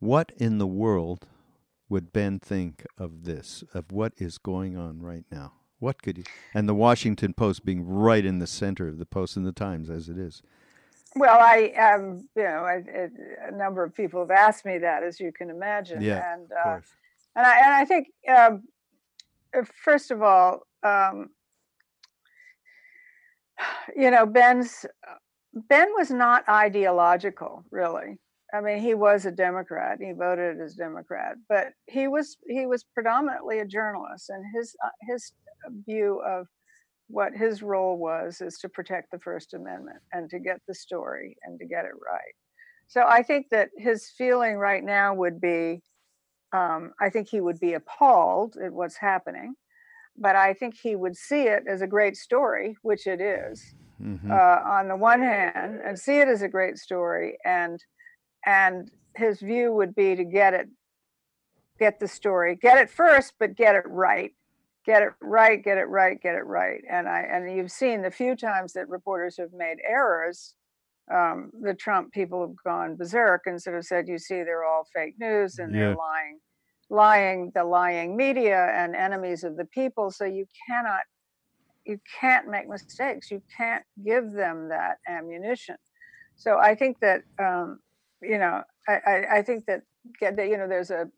[0.00, 1.26] What in the world
[1.88, 5.52] would Ben think of this, of what is going on right now?
[5.78, 6.24] What could he?
[6.52, 9.90] And the Washington Post being right in the center of the Post and the Times
[9.90, 10.42] as it is.
[11.16, 12.82] Well, I um, you know, I,
[13.48, 16.02] a number of people have asked me that, as you can imagine.
[16.02, 16.80] Yeah, and uh,
[17.36, 18.62] and I and I think um,
[19.84, 21.30] first of all, um,
[23.96, 24.86] you know, Ben's
[25.68, 28.18] Ben was not ideological, really.
[28.52, 29.98] I mean, he was a Democrat.
[30.00, 34.90] He voted as Democrat, but he was he was predominantly a journalist, and his uh,
[35.08, 35.32] his
[35.86, 36.46] view of
[37.08, 41.36] what his role was is to protect the First Amendment and to get the story
[41.42, 42.34] and to get it right.
[42.86, 45.82] So I think that his feeling right now would be,
[46.52, 49.54] um, I think he would be appalled at what's happening,
[50.16, 54.30] but I think he would see it as a great story, which it is, mm-hmm.
[54.30, 57.82] uh, on the one hand, and see it as a great story, and
[58.46, 60.68] and his view would be to get it,
[61.78, 64.32] get the story, get it first, but get it right,
[64.84, 66.82] get it right, get it right, get it right.
[66.88, 70.54] And I and you've seen the few times that reporters have made errors,
[71.12, 74.86] um, the Trump people have gone berserk and sort of said, "You see, they're all
[74.94, 75.80] fake news and yeah.
[75.80, 76.38] they're lying,
[76.94, 81.02] lying, the lying media and enemies of the people." So you cannot,
[81.84, 83.30] you can't make mistakes.
[83.30, 85.76] You can't give them that ammunition.
[86.36, 87.80] So I think that, um,
[88.22, 89.82] you know, I, I, I think that
[90.20, 91.10] you know there's a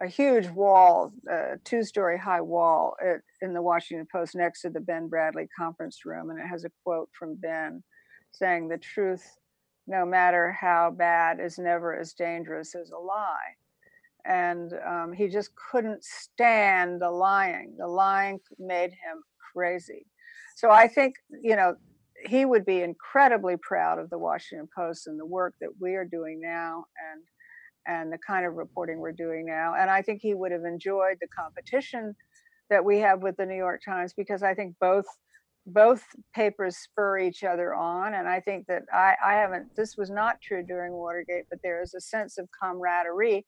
[0.00, 4.80] a huge wall, a two-story high wall at, in the Washington Post next to the
[4.80, 7.82] Ben Bradlee conference room, and it has a quote from Ben
[8.32, 9.24] saying, "The truth,
[9.86, 13.54] no matter how bad, is never as dangerous as a lie."
[14.26, 17.74] And um, he just couldn't stand the lying.
[17.78, 20.06] The lying made him crazy.
[20.56, 21.74] So I think you know
[22.26, 26.04] he would be incredibly proud of the Washington Post and the work that we are
[26.04, 27.22] doing now, and
[27.86, 29.74] and the kind of reporting we're doing now.
[29.78, 32.14] And I think he would have enjoyed the competition
[32.70, 35.04] that we have with the New York Times because I think both
[35.66, 36.02] both
[36.34, 40.40] papers spur each other on and i think that i, I haven't this was not
[40.42, 43.46] true during watergate but there is a sense of camaraderie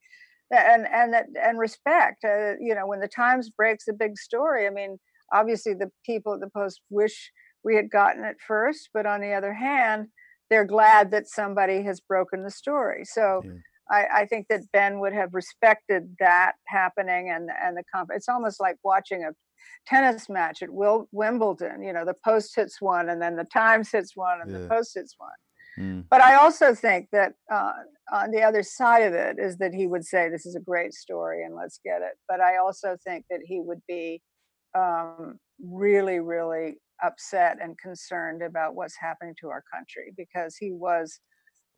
[0.51, 4.67] and and that and respect uh, you know when the times breaks a big story
[4.67, 4.97] i mean
[5.33, 7.31] obviously the people at the post wish
[7.63, 10.07] we had gotten it first but on the other hand
[10.49, 13.51] they're glad that somebody has broken the story so yeah.
[13.89, 18.09] I, I, think that Ben would have respected that happening and and the comp.
[18.13, 19.31] It's almost like watching a
[19.87, 21.81] tennis match at Wil- Wimbledon.
[21.81, 24.57] You know, the post hits one, and then the Times hits one, and yeah.
[24.59, 25.29] the post hits one.
[25.79, 26.05] Mm.
[26.09, 27.73] But I also think that uh,
[28.11, 30.93] on the other side of it is that he would say, "This is a great
[30.93, 34.21] story, and let's get it." But I also think that he would be
[34.75, 41.19] um, really, really upset and concerned about what's happening to our country because he was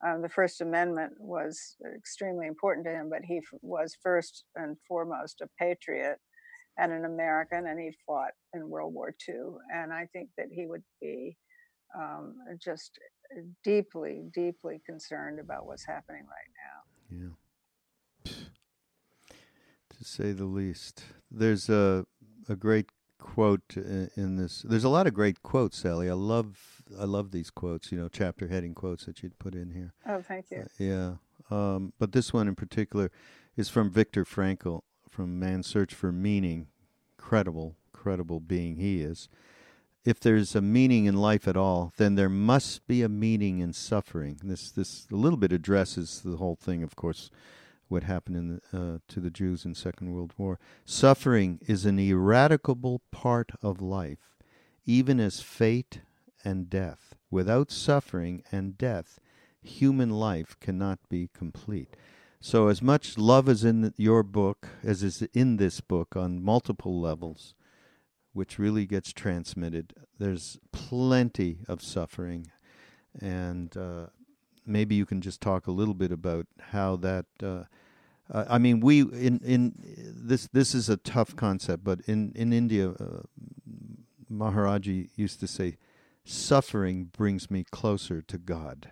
[0.06, 4.78] um, the First Amendment was extremely important to him, but he f- was first and
[4.88, 6.18] foremost a patriot
[6.78, 9.58] and an American, and he fought in World War II.
[9.74, 11.36] And I think that he would be
[11.98, 12.98] um, just
[13.64, 17.36] deeply, deeply concerned about what's happening right now.
[18.26, 18.34] Yeah.
[19.98, 21.04] To say the least.
[21.30, 22.06] There's a,
[22.48, 22.90] a great
[23.20, 24.62] quote in this.
[24.62, 26.10] There's a lot of great quotes, Sally.
[26.10, 27.92] I love I love these quotes.
[27.92, 29.94] You know, chapter heading quotes that you'd put in here.
[30.08, 30.62] Oh, thank you.
[30.62, 31.14] Uh, yeah,
[31.52, 33.12] um, but this one in particular
[33.56, 36.68] is from Viktor Frankl from Man's Search for Meaning.
[37.18, 39.28] Credible, credible being he is.
[40.10, 43.74] If there's a meaning in life at all, then there must be a meaning in
[43.74, 44.40] suffering.
[44.44, 47.30] This this a little bit addresses the whole thing, of course
[47.90, 50.58] what happened in the, uh, to the Jews in Second World War.
[50.84, 54.36] Suffering is an eradicable part of life,
[54.84, 56.02] even as fate
[56.44, 57.14] and death.
[57.30, 59.20] Without suffering and death,
[59.62, 61.96] human life cannot be complete.
[62.42, 67.00] So, as much love is in your book as is in this book on multiple
[67.00, 67.54] levels,
[68.34, 72.48] which really gets transmitted, there's plenty of suffering.
[73.20, 74.08] And uh,
[74.66, 77.26] maybe you can just talk a little bit about how that.
[77.42, 77.64] Uh,
[78.32, 79.74] I mean, we in in
[80.16, 83.22] this this is a tough concept, but in in India, uh,
[84.32, 85.78] Maharaji used to say,
[86.24, 88.92] "Suffering brings me closer to God,"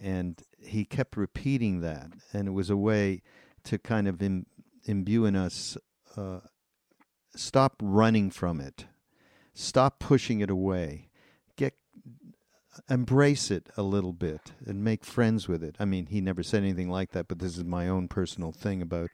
[0.00, 3.22] and he kept repeating that, and it was a way
[3.64, 4.46] to kind of Im-
[4.84, 5.78] imbue in us.
[6.14, 6.40] Uh,
[7.34, 8.86] stop running from it.
[9.54, 11.10] Stop pushing it away
[11.56, 11.74] Get
[12.88, 15.76] embrace it a little bit and make friends with it.
[15.78, 18.80] I mean, he never said anything like that, but this is my own personal thing
[18.80, 19.10] about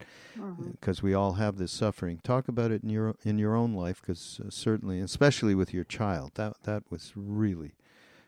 [0.70, 1.06] because mm-hmm.
[1.06, 2.20] we all have this suffering.
[2.22, 5.84] Talk about it in your in your own life, because uh, certainly, especially with your
[5.84, 7.74] child, that that was really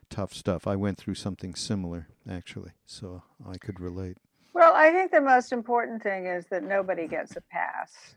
[0.09, 0.67] tough stuff.
[0.67, 4.19] I went through something similar actually, so I could relate.
[4.53, 8.17] Well, I think the most important thing is that nobody gets a pass.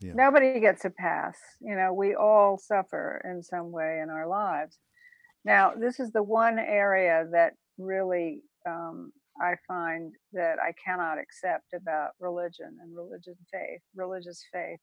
[0.00, 0.12] Yeah.
[0.14, 1.36] Nobody gets a pass.
[1.60, 4.78] You know, we all suffer in some way in our lives.
[5.44, 11.72] Now, this is the one area that really um, I find that I cannot accept
[11.74, 14.80] about religion and religion faith, religious faith,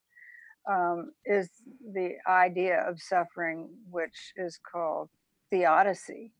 [0.69, 1.49] um, is
[1.93, 5.09] the idea of suffering, which is called
[5.49, 6.31] theodicy.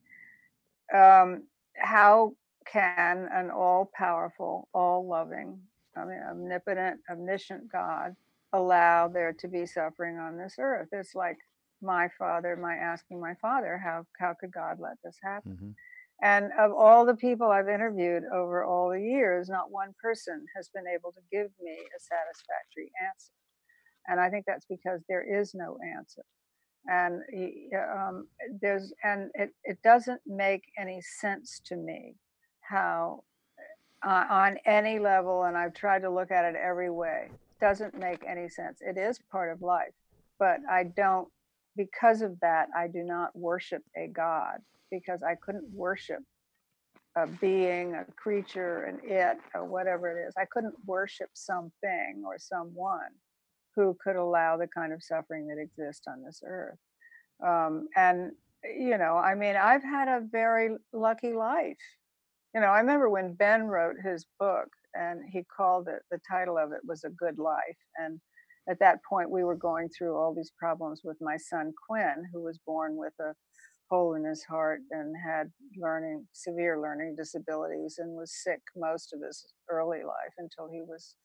[0.93, 1.43] Um,
[1.77, 2.33] how
[2.71, 5.59] can an all powerful, all loving,
[5.95, 8.15] I mean, omnipotent, omniscient God
[8.57, 10.89] allow there to be suffering on this earth?
[10.91, 11.37] It's like
[11.81, 15.51] my father, my asking my father, how, how could God let this happen?
[15.53, 15.69] Mm-hmm.
[16.21, 20.69] And of all the people I've interviewed over all the years, not one person has
[20.73, 23.31] been able to give me a satisfactory answer.
[24.07, 26.23] And I think that's because there is no answer.
[26.87, 27.21] And
[27.91, 28.27] um,
[28.61, 32.13] there's and it, it doesn't make any sense to me
[32.61, 33.23] how
[34.05, 37.29] uh, on any level, and I've tried to look at it every way,
[37.65, 38.77] doesn't make any sense.
[38.79, 39.95] It is part of life,
[40.37, 41.27] but I don't.
[41.75, 44.59] Because of that, I do not worship a God
[44.91, 46.19] because I couldn't worship
[47.17, 50.35] a being, a creature, an it, or whatever it is.
[50.37, 53.13] I couldn't worship something or someone
[53.75, 56.77] who could allow the kind of suffering that exists on this earth.
[57.45, 58.31] Um, and,
[58.63, 61.85] you know, I mean, I've had a very lucky life.
[62.53, 66.57] You know, I remember when Ben wrote his book and he called it, the title
[66.57, 67.77] of it was A Good Life.
[67.97, 68.19] And
[68.69, 72.41] at that point, we were going through all these problems with my son Quinn, who
[72.41, 73.33] was born with a
[73.89, 79.21] hole in his heart and had learning severe learning disabilities and was sick most of
[79.25, 81.15] his early life until he was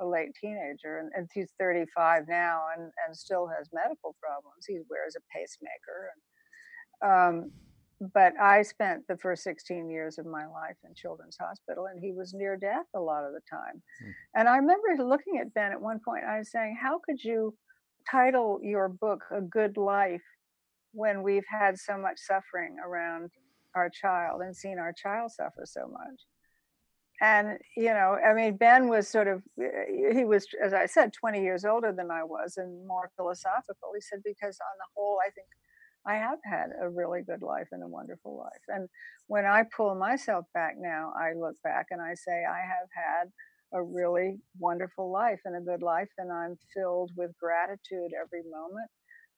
[0.00, 4.80] a late teenager and, and he's 35 now and, and still has medical problems he
[4.90, 7.50] wears a pacemaker and, um,
[8.14, 12.12] but i spent the first 16 years of my life in children's hospital and he
[12.12, 14.12] was near death a lot of the time mm.
[14.34, 17.54] and i remember looking at ben at one point i was saying how could you
[18.10, 20.22] title your book a good life
[20.92, 23.30] when we've had so much suffering around
[23.74, 26.20] our child and seen our child suffer so much.
[27.20, 31.12] And, you know, I mean, Ben was sort of, eh, he was, as I said,
[31.12, 33.90] 20 years older than I was and more philosophical.
[33.94, 35.48] He said, because on the whole, I think
[36.06, 38.62] I have had a really good life and a wonderful life.
[38.68, 38.88] And
[39.26, 43.30] when I pull myself back now, I look back and I say, I have had
[43.72, 46.08] a really wonderful life and a good life.
[46.16, 48.90] And I'm filled with gratitude every moment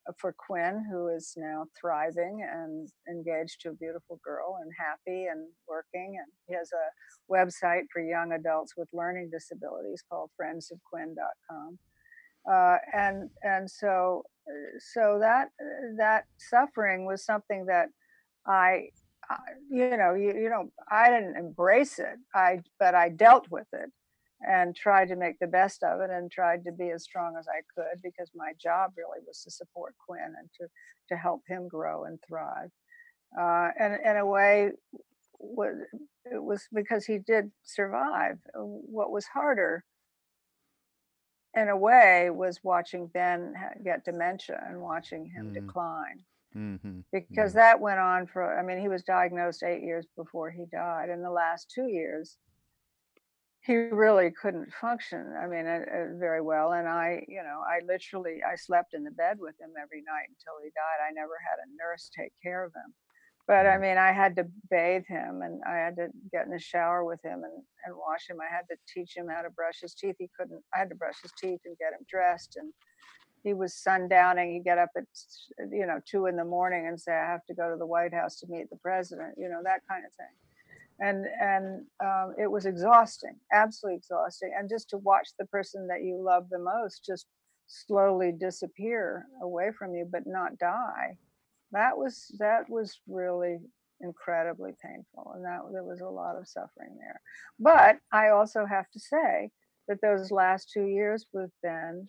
[0.07, 5.25] uh, for Quinn, who is now thriving and engaged to a beautiful girl and happy
[5.25, 6.15] and working.
[6.17, 11.77] And he has a website for young adults with learning disabilities called friendsofquinn.com.
[12.49, 14.23] Uh, and and so
[14.79, 15.49] so that
[15.97, 17.87] that suffering was something that
[18.47, 18.89] I,
[19.29, 19.37] I
[19.69, 23.91] you know you, you know I didn't embrace it I but I dealt with it
[24.41, 27.45] and tried to make the best of it and tried to be as strong as
[27.47, 30.67] I could because my job really was to support Quinn and to,
[31.09, 32.69] to help him grow and thrive.
[33.39, 34.71] Uh, and in a way,
[35.39, 38.37] it was because he did survive.
[38.55, 39.83] What was harder,
[41.55, 45.53] in a way, was watching Ben get dementia and watching him mm.
[45.53, 46.23] decline.
[46.55, 46.99] Mm-hmm.
[47.11, 50.65] Because mm that went on for, I mean, he was diagnosed eight years before he
[50.71, 51.09] died.
[51.09, 52.37] In the last two years,
[53.61, 57.79] he really couldn't function i mean uh, uh, very well and i you know i
[57.85, 61.37] literally i slept in the bed with him every night until he died i never
[61.39, 62.93] had a nurse take care of him
[63.51, 66.59] but i mean i had to bathe him and i had to get in the
[66.59, 68.37] shower with him and, and wash him.
[68.39, 70.15] I had to teach him how to brush his teeth.
[70.17, 72.71] He couldn't i had to brush his teeth and get him dressed and
[73.43, 74.53] he was sundowning.
[74.53, 75.03] He'd get up at
[75.71, 78.13] you know two in the morning and say i have to go to the white
[78.13, 80.35] house to meet the president you know that kind of thing.
[81.07, 81.65] And and
[82.07, 84.51] um, it was exhausting absolutely exhausting.
[84.57, 87.25] And just to watch the person that you love the most just
[87.67, 91.17] slowly disappear away from you but not die
[91.71, 93.59] that was that was really
[94.01, 97.21] incredibly painful and that there was a lot of suffering there
[97.59, 99.49] but i also have to say
[99.87, 102.07] that those last two years with ben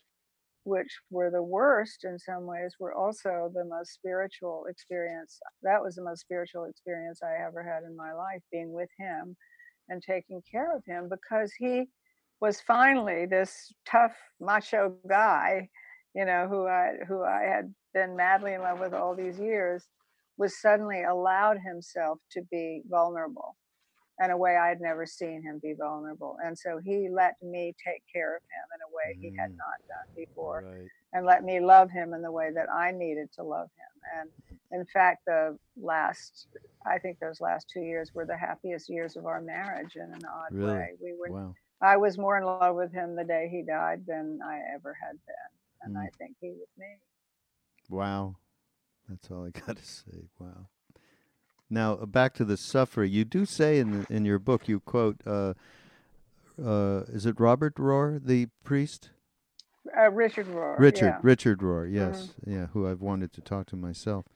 [0.64, 5.38] which were the worst in some ways, were also the most spiritual experience.
[5.62, 9.36] That was the most spiritual experience I ever had in my life, being with him
[9.88, 11.88] and taking care of him because he
[12.40, 15.68] was finally this tough macho guy,
[16.14, 19.86] you know, who I who I had been madly in love with all these years,
[20.38, 23.56] was suddenly allowed himself to be vulnerable
[24.22, 26.36] in a way I'd never seen him be vulnerable.
[26.44, 29.22] And so he let me take care of him in a way mm.
[29.22, 29.56] he had mm.
[29.56, 30.88] not done before right.
[31.12, 34.20] and let me love him in the way that I needed to love him.
[34.20, 36.48] And in fact, the last
[36.86, 40.22] I think those last two years were the happiest years of our marriage in an
[40.24, 40.72] odd Really?
[40.72, 40.90] way.
[41.00, 41.54] We were Wow.
[41.80, 45.18] I was more in love with him the day he died than I ever had
[45.26, 45.50] been,
[45.84, 46.00] and Mm.
[46.00, 46.86] I think he with me.
[47.88, 48.36] Wow.
[49.08, 50.28] That's all I got to say.
[50.38, 50.68] Wow.
[51.68, 53.04] Now, uh, back to the sufferer.
[53.04, 55.54] You do say in the, in your book, you quote, uh,
[56.62, 59.10] uh, is it Robert Rohr, the priest?
[59.96, 60.78] Uh, Richard Rohr.
[60.78, 61.18] Richard, yeah.
[61.22, 62.34] Richard Rohr, yes.
[62.46, 64.26] Yeah, who I've wanted to talk to myself.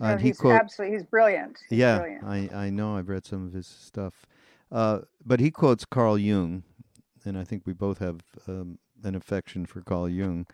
[0.00, 1.56] No, and he he's quote, absolutely he's brilliant.
[1.70, 2.24] He's yeah, brilliant.
[2.24, 2.96] I, I know.
[2.96, 4.26] I've read some of his stuff.
[4.72, 6.64] Uh, but he quotes Carl Jung,
[7.24, 10.46] and I think we both have um, an affection for Carl Jung,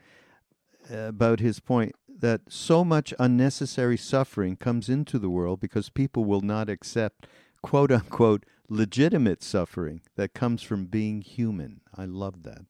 [0.90, 6.40] about his point that so much unnecessary suffering comes into the world because people will
[6.42, 7.26] not accept
[7.62, 11.80] quote unquote legitimate suffering that comes from being human.
[11.96, 12.66] I love that.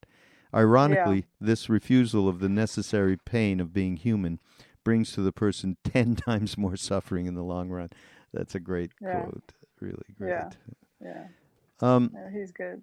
[0.54, 4.40] Ironically, this refusal of the necessary pain of being human
[4.84, 7.90] brings to the person 10 times more suffering in the long run.
[8.32, 9.22] That's a great Yeah.
[9.22, 9.52] quote.
[9.80, 10.30] Really great.
[10.30, 10.50] Yeah.
[11.02, 11.24] Yeah,
[11.80, 12.82] Um, no, he's good.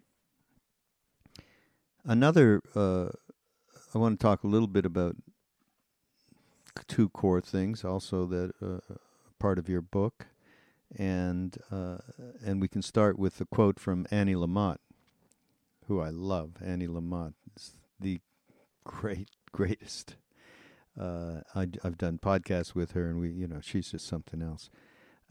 [2.05, 3.09] another, uh,
[3.93, 5.15] I want to talk a little bit about
[6.87, 8.95] two core things, also that uh,
[9.39, 10.27] part of your book,
[10.95, 11.97] and uh,
[12.45, 14.77] and we can start with the quote from Annie Lamott,
[15.87, 16.57] who I love.
[16.63, 18.19] Annie Lamott is the
[18.83, 20.15] great greatest.
[20.99, 24.71] Uh, I, have done podcasts with her, and we, you know, she's just something else.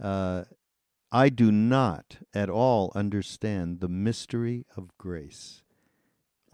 [0.00, 0.44] Uh,
[1.10, 5.62] I do not at all understand the mystery of grace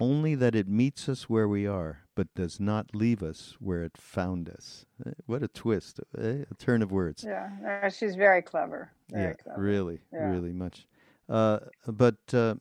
[0.02, 3.96] only that it meets us where we are, but does not leave us where it
[3.96, 4.86] found us.
[5.06, 6.44] Eh, What a twist, eh?
[6.50, 7.24] a turn of words.
[7.24, 7.48] Yeah,
[7.84, 8.90] uh, she's very clever.
[9.10, 9.60] Very yeah, clever.
[9.62, 10.30] really, Yeah.
[10.30, 10.86] really much.
[11.28, 12.56] Uh, but uh,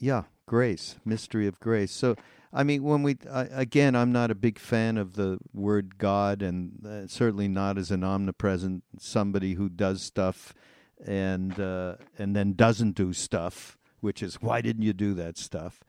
[0.00, 1.92] yeah, grace, mystery of grace.
[1.92, 2.16] So,
[2.52, 6.40] I mean, when we I, again, I'm not a big fan of the word God,
[6.42, 10.54] and uh, certainly not as an omnipresent somebody who does stuff
[11.04, 15.80] and uh, and then doesn't do stuff, which is why didn't you do that stuff?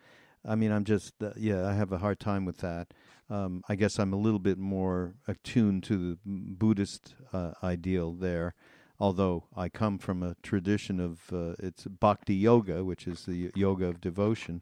[0.50, 2.94] I mean, I'm just uh, yeah, I have a hard time with that.
[3.30, 8.56] Um, I guess I'm a little bit more attuned to the Buddhist uh, ideal there
[9.00, 13.86] although I come from a tradition of uh, it's bhakti yoga, which is the yoga
[13.86, 14.62] of devotion,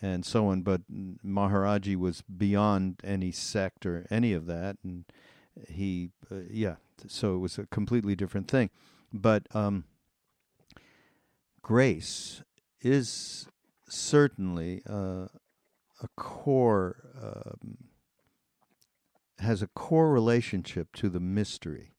[0.00, 0.62] and so on.
[0.62, 5.04] But Maharaji was beyond any sect or any of that, and
[5.68, 8.70] he, uh, yeah, so it was a completely different thing.
[9.12, 9.84] But um,
[11.62, 12.42] grace
[12.80, 13.48] is
[13.94, 15.26] certainly uh,
[16.02, 17.10] a core.
[17.22, 17.78] Um,
[19.40, 21.94] has a core relationship to the mystery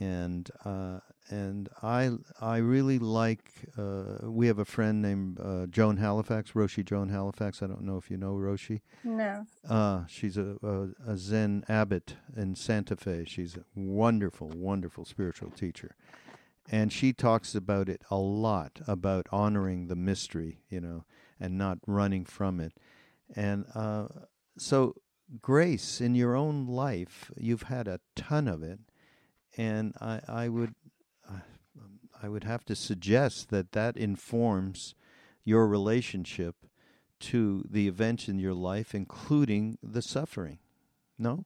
[0.00, 1.00] and uh,
[1.30, 3.52] and I I really like.
[3.76, 7.62] Uh, we have a friend named uh, Joan Halifax, Roshi Joan Halifax.
[7.62, 8.80] I don't know if you know Roshi.
[9.04, 9.46] No.
[9.68, 13.24] Uh, she's a, a, a Zen abbot in Santa Fe.
[13.26, 15.96] She's a wonderful, wonderful spiritual teacher,
[16.70, 21.04] and she talks about it a lot about honoring the mystery, you know,
[21.40, 22.72] and not running from it.
[23.34, 24.08] And uh,
[24.58, 24.94] so,
[25.42, 28.80] grace in your own life, you've had a ton of it
[29.56, 30.74] and I, I would
[31.28, 31.40] uh,
[32.22, 34.94] I would have to suggest that that informs
[35.44, 36.54] your relationship
[37.20, 40.58] to the events in your life, including the suffering.
[41.18, 41.44] No,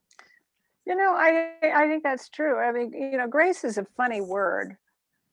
[0.86, 2.58] You know, I I think that's true.
[2.58, 4.76] I mean, you know, grace is a funny word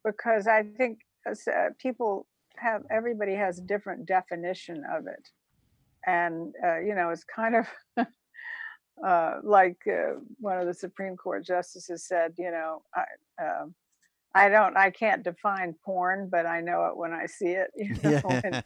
[0.03, 5.29] because I think uh, people have everybody has a different definition of it,
[6.05, 7.67] and uh, you know, it's kind of
[9.05, 12.33] uh, like uh, one of the Supreme Court justices said.
[12.37, 13.03] You know, I.
[14.35, 14.77] I don't.
[14.77, 17.71] I can't define porn, but I know it when I see it.
[17.75, 18.63] You know, and-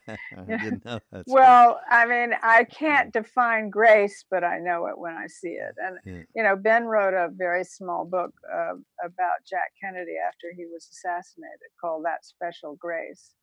[0.47, 5.28] didn't know well, I mean, I can't define grace, but I know it when I
[5.28, 5.76] see it.
[5.78, 6.24] And Yeah.
[6.36, 10.88] you know, Ben wrote a very small book uh, about Jack Kennedy after he was
[10.91, 13.34] assassinated, called "That Special Grace,"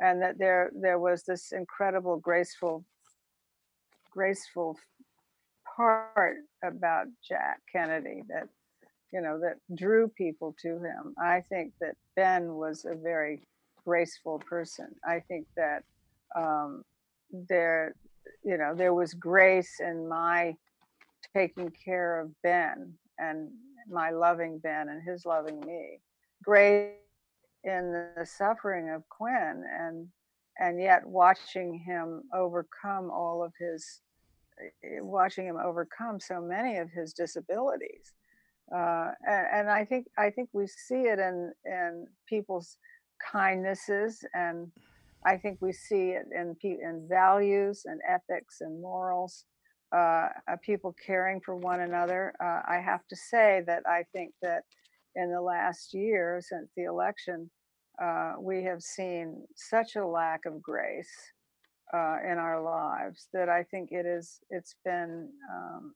[0.00, 2.84] and that there there was this incredible, graceful,
[4.10, 4.76] graceful
[5.76, 8.48] part about Jack Kennedy that
[9.12, 11.14] you know that drew people to him.
[11.22, 13.42] I think that Ben was a very
[13.84, 14.88] graceful person.
[15.06, 15.82] I think that
[16.36, 16.82] um,
[17.32, 17.94] there,
[18.44, 20.54] you know, there was grace in my
[21.34, 23.48] taking care of Ben and
[23.90, 26.00] my loving Ben and his loving me.
[26.44, 26.92] Grace
[27.64, 30.06] in the suffering of Quinn and
[30.60, 34.00] and yet watching him overcome all of his
[34.60, 38.12] eh, watching him overcome so many of his disabilities
[38.74, 42.76] uh, and, and I think I think we see it in in people's
[43.32, 44.70] kindnesses, and
[45.24, 49.44] I think we see it in in values and ethics and morals.
[49.90, 52.34] Uh, uh, people caring for one another.
[52.42, 54.64] Uh, I have to say that I think that
[55.16, 57.50] in the last year since the election,
[58.02, 61.32] uh, we have seen such a lack of grace
[61.94, 64.40] in our lives that I think it is.
[64.50, 65.94] It's been um,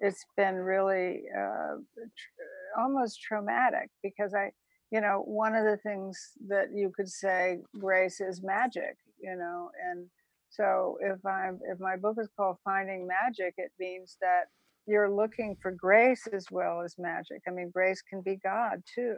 [0.00, 4.50] it's been really uh, tr- almost traumatic because I,
[4.90, 6.18] you know, one of the things
[6.48, 10.06] that you could say grace is magic, you know, and
[10.50, 14.44] so if I'm if my book is called Finding Magic, it means that
[14.86, 17.42] you're looking for grace as well as magic.
[17.48, 19.16] I mean, grace can be God too.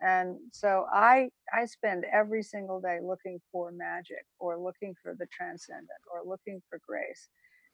[0.00, 5.26] And so I I spend every single day looking for magic or looking for the
[5.32, 7.28] transcendent or looking for grace.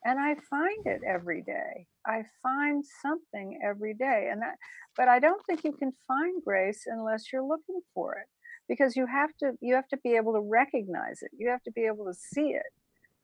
[0.05, 1.87] And I find it every day.
[2.07, 4.29] I find something every day.
[4.33, 4.55] And that
[4.97, 8.27] but I don't think you can find grace unless you're looking for it.
[8.69, 11.31] Because you have to you have to be able to recognize it.
[11.37, 12.73] You have to be able to see it.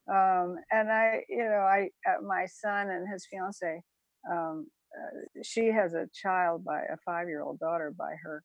[0.08, 3.82] Um, and I, you know, I uh, my son and his fiance,
[4.30, 4.66] um,
[4.96, 8.42] uh, she has a child by a five year old daughter by her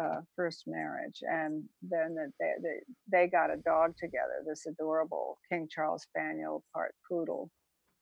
[0.00, 2.78] uh, first marriage, and then they, they
[3.10, 7.50] they got a dog together, this adorable King Charles Spaniel part poodle,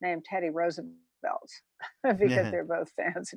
[0.00, 0.90] named Teddy Roosevelt,
[2.02, 3.32] because they're both fans.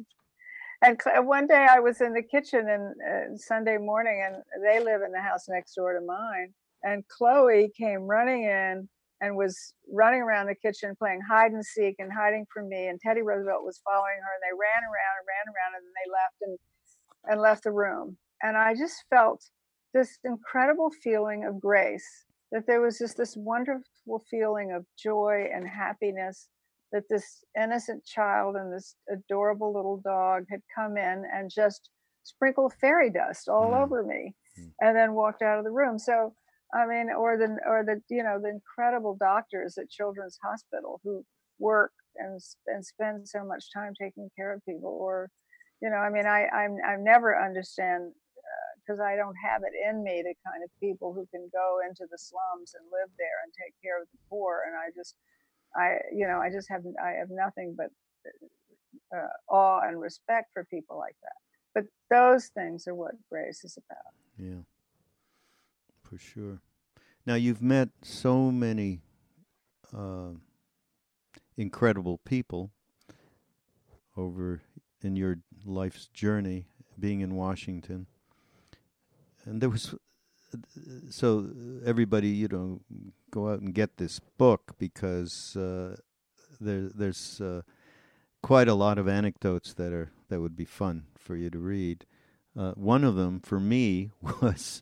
[0.84, 5.02] And one day I was in the kitchen and uh, Sunday morning, and they live
[5.02, 6.54] in the house next door to mine.
[6.84, 8.88] And Chloe came running in
[9.20, 12.88] and was running around the kitchen playing hide and seek and hiding from me.
[12.88, 15.94] And Teddy Roosevelt was following her, and they ran around and ran around, and then
[15.98, 16.58] they left and
[17.30, 19.44] and left the room and I just felt
[19.94, 25.68] this incredible feeling of grace that there was just this wonderful feeling of joy and
[25.68, 26.50] happiness
[26.92, 31.90] that this innocent child and this adorable little dog had come in and just
[32.24, 33.84] sprinkled fairy dust all mm.
[33.84, 34.72] over me mm.
[34.82, 36.34] and then walked out of the room so
[36.74, 41.24] i mean or the or the you know the incredible doctors at children's hospital who
[41.60, 45.30] work and and spend so much time taking care of people or
[45.82, 48.12] you know i mean i i'm i never understand
[48.88, 52.06] because I don't have it in me the kind of people who can go into
[52.10, 54.64] the slums and live there and take care of the poor.
[54.66, 55.16] And I just,
[55.76, 57.90] I, you know, I just have, I have nothing but
[59.16, 61.34] uh, awe and respect for people like that.
[61.74, 64.14] But those things are what grace is about.
[64.38, 64.64] Yeah,
[66.02, 66.62] for sure.
[67.26, 69.02] Now you've met so many
[69.96, 70.32] uh,
[71.58, 72.72] incredible people
[74.16, 74.62] over
[75.02, 76.66] in your life's journey
[77.00, 78.08] being in Washington
[79.48, 79.96] and there was
[81.10, 81.50] so
[81.86, 82.82] everybody you know
[83.32, 85.96] go out and get this book because uh,
[86.60, 87.62] there there's uh,
[88.42, 92.06] quite a lot of anecdotes that are that would be fun for you to read.
[92.58, 94.82] Uh, one of them for me was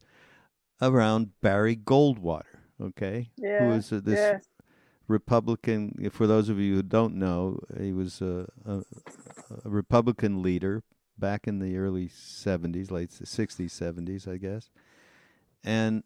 [0.82, 2.60] around Barry Goldwater.
[2.82, 4.40] Okay, yeah, who was this yeah.
[5.08, 6.10] Republican?
[6.12, 8.80] For those of you who don't know, he was a, a,
[9.64, 10.84] a Republican leader
[11.18, 14.70] back in the early 70s, late 60s, 70s, I guess.
[15.64, 16.04] And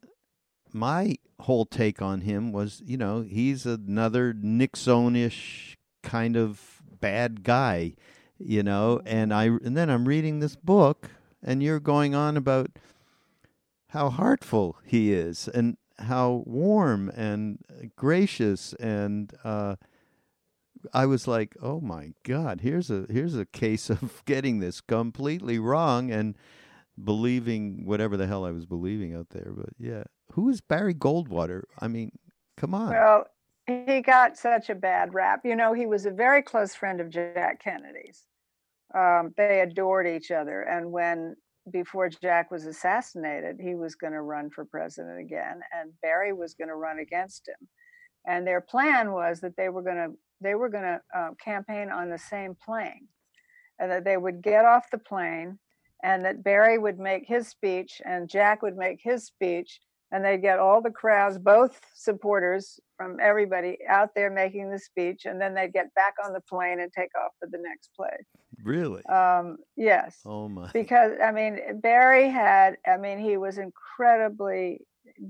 [0.72, 7.95] my whole take on him was, you know, he's another Nixonish kind of bad guy,
[8.38, 11.10] you know, and I and then I'm reading this book
[11.43, 12.70] and you're going on about
[13.89, 17.60] how heartful he is and how warm and
[17.95, 19.76] gracious and uh,
[20.93, 22.61] I was like, "Oh my God!
[22.61, 26.36] Here's a here's a case of getting this completely wrong and
[27.01, 30.03] believing whatever the hell I was believing out there." But yeah,
[30.34, 31.63] who is Barry Goldwater?
[31.80, 32.11] I mean,
[32.57, 32.89] come on.
[32.89, 33.25] Well,
[33.67, 35.41] he got such a bad rap.
[35.43, 38.25] You know, he was a very close friend of Jack Kennedy's.
[38.95, 41.36] Um, they adored each other, and when
[41.71, 46.55] before Jack was assassinated, he was going to run for president again, and Barry was
[46.55, 47.67] going to run against him.
[48.25, 50.11] And their plan was that they were going to
[50.42, 53.08] they were going to uh, campaign on the same plane,
[53.80, 55.60] and that they would get off the plane,
[56.04, 59.80] and that Barry would make his speech and Jack would make his speech,
[60.12, 65.26] and they'd get all the crowds, both supporters from everybody out there making the speech,
[65.26, 68.26] and then they'd get back on the plane and take off for the next place.
[68.64, 69.06] Really?
[69.06, 70.20] Um, yes.
[70.26, 70.70] Oh my.
[70.74, 72.76] Because I mean, Barry had.
[72.86, 74.82] I mean, he was incredibly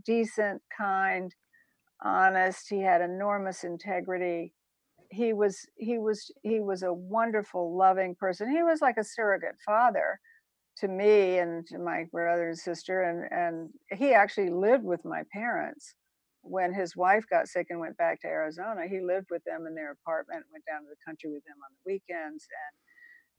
[0.05, 1.33] decent, kind,
[2.03, 2.67] honest.
[2.69, 4.53] He had enormous integrity
[5.09, 8.51] he was he was he was a wonderful loving person.
[8.51, 10.19] He was like a surrogate father
[10.77, 15.23] to me and to my brother and sister and and he actually lived with my
[15.33, 15.95] parents
[16.41, 18.87] when his wife got sick and went back to arizona.
[18.87, 21.71] He lived with them in their apartment went down to the country with them on
[21.73, 22.47] the weekends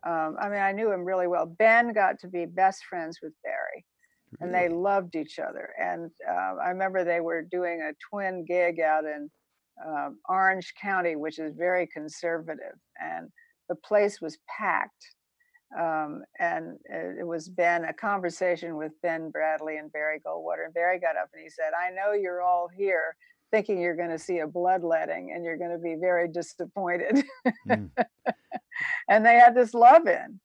[0.04, 1.46] and um, i mean i knew him really well.
[1.46, 3.84] Ben got to be best friends with barry
[4.40, 8.80] and they loved each other and uh, i remember they were doing a twin gig
[8.80, 9.30] out in
[9.86, 13.28] uh, Orange County, which is very conservative, and
[13.68, 15.14] the place was packed.
[15.78, 20.64] Um, and it was Ben, a conversation with Ben Bradlee and Barry Goldwater.
[20.64, 23.14] And Barry got up and he said, I know you're all here
[23.52, 27.24] thinking you're going to see a bloodletting and you're going to be very disappointed.
[27.68, 27.90] Mm.
[29.08, 30.40] and they had this love in.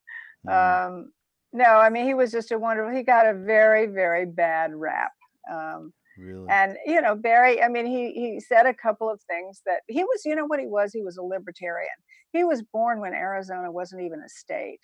[0.47, 0.87] Mm.
[0.87, 1.11] Um,
[1.53, 5.11] no, I mean, he was just a wonderful, he got a very, very bad rap.
[5.51, 6.47] Um, really?
[6.49, 10.03] And, you know, Barry, I mean, he, he said a couple of things that he
[10.03, 10.93] was, you know what he was?
[10.93, 11.95] He was a libertarian.
[12.31, 14.79] He was born when Arizona wasn't even a state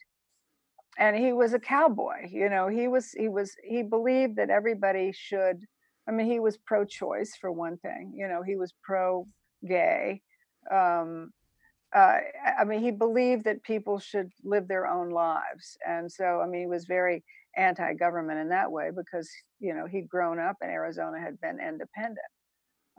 [0.98, 5.12] and he was a cowboy you know he was he was he believed that everybody
[5.14, 5.66] should
[6.08, 10.22] i mean he was pro-choice for one thing you know he was pro-gay
[10.72, 11.32] um,
[11.96, 12.18] uh,
[12.60, 16.62] i mean he believed that people should live their own lives and so i mean
[16.62, 17.24] he was very
[17.58, 19.30] anti-government in that way because
[19.60, 22.20] you know he'd grown up and arizona had been independent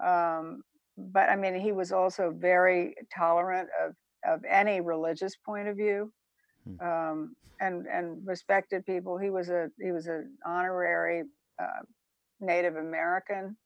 [0.04, 0.62] um,
[0.96, 3.94] but i mean he was also very tolerant of
[4.26, 6.12] of any religious point of view
[6.66, 6.80] Hmm.
[6.80, 9.18] um, and and respected people.
[9.18, 11.24] He was a he was an honorary
[11.62, 11.82] uh,
[12.40, 13.56] Native American,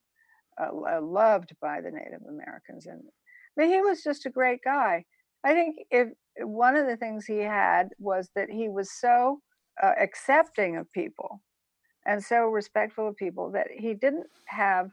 [0.60, 3.02] uh, loved by the Native Americans, and
[3.58, 5.04] I mean, he was just a great guy.
[5.44, 6.08] I think if
[6.40, 9.40] one of the things he had was that he was so
[9.82, 11.42] uh, accepting of people
[12.06, 14.90] and so respectful of people that he didn't have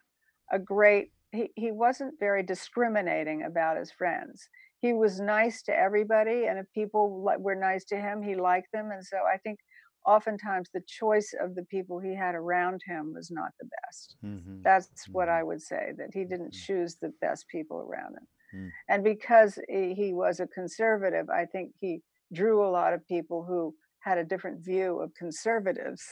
[0.52, 4.50] a great he, he wasn't very discriminating about his friends
[4.82, 8.92] he was nice to everybody and if people were nice to him he liked them
[8.92, 9.60] and so i think
[10.06, 14.62] oftentimes the choice of the people he had around him was not the best mm-hmm.
[14.62, 15.14] that's mm-hmm.
[15.14, 16.66] what i would say that he didn't mm-hmm.
[16.66, 18.70] choose the best people around him mm.
[18.90, 22.02] and because he was a conservative i think he
[22.34, 23.74] drew a lot of people who
[24.04, 26.04] had a different view of conservatives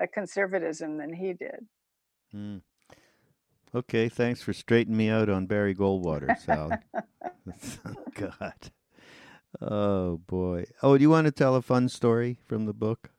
[0.00, 1.66] a conservatism than he did
[2.34, 2.60] mm.
[3.74, 6.70] Okay, thanks for straightening me out on Barry Goldwater, Sal.
[8.14, 8.70] God.
[9.60, 10.66] Oh boy.
[10.82, 13.10] Oh, do you want to tell a fun story from the book?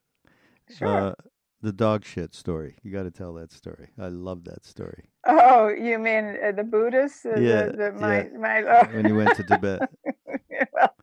[0.78, 0.88] Sure.
[0.88, 1.14] Uh,
[1.62, 2.76] the dog shit story.
[2.84, 3.90] You got to tell that story.
[4.00, 5.06] I love that story.
[5.28, 7.26] Oh, you mean uh, the Buddhists?
[7.26, 7.66] Uh, yeah.
[7.66, 8.38] The, the, my, yeah.
[8.38, 8.88] My, oh.
[8.94, 9.90] When you went to Tibet.
[10.74, 10.96] well,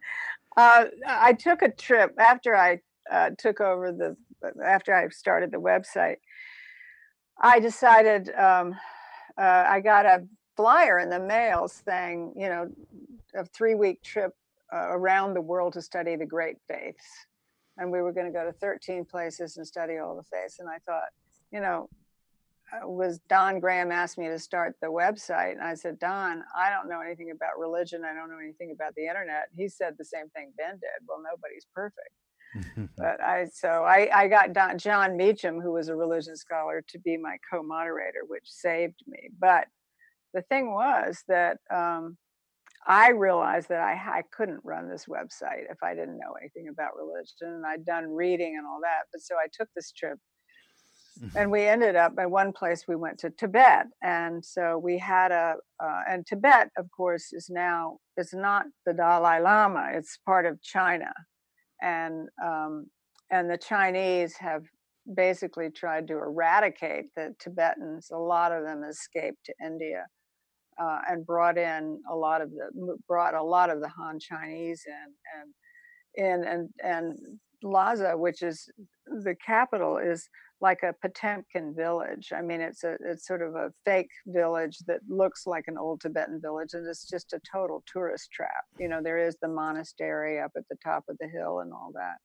[0.56, 2.80] uh, I took a trip after I
[3.10, 4.16] uh, took over the
[4.64, 6.16] after I started the website.
[7.40, 8.74] I decided um,
[9.38, 10.24] uh, I got a
[10.56, 12.68] flyer in the mail saying, you know,
[13.34, 14.32] a three week trip
[14.72, 17.26] uh, around the world to study the great faiths.
[17.78, 20.58] And we were going to go to 13 places and study all the faiths.
[20.58, 21.08] And I thought,
[21.50, 21.88] you know,
[22.72, 25.52] uh, was Don Graham asked me to start the website.
[25.52, 28.02] And I said, Don, I don't know anything about religion.
[28.04, 29.48] I don't know anything about the internet.
[29.54, 31.06] He said the same thing Ben did.
[31.06, 32.10] Well, nobody's perfect.
[32.96, 36.98] but I so I, I got Don, Jon Meacham, who was a religion scholar, to
[36.98, 39.30] be my co-moderator, which saved me.
[39.38, 39.66] But
[40.34, 42.16] the thing was that um,
[42.86, 46.96] I realized that I, I couldn't run this website if I didn't know anything about
[46.96, 49.06] religion, and I'd done reading and all that.
[49.12, 50.18] But so I took this trip,
[51.36, 52.84] and we ended up at one place.
[52.86, 57.48] We went to Tibet, and so we had a uh, and Tibet, of course, is
[57.48, 61.12] now it's not the Dalai Lama; it's part of China
[61.82, 62.86] and um,
[63.30, 64.62] and the Chinese have
[65.16, 68.10] basically tried to eradicate the Tibetans.
[68.12, 70.06] A lot of them escaped to India
[70.80, 74.84] uh, and brought in a lot of the brought a lot of the Han Chinese
[74.86, 77.18] in and in and and
[77.62, 78.68] Lhasa, which is
[79.06, 80.28] the capital, is
[80.62, 82.32] like a Potemkin village.
[82.32, 86.00] I mean, it's a it's sort of a fake village that looks like an old
[86.00, 88.64] Tibetan village, and it's just a total tourist trap.
[88.78, 91.90] You know, there is the monastery up at the top of the hill and all
[91.94, 92.18] that.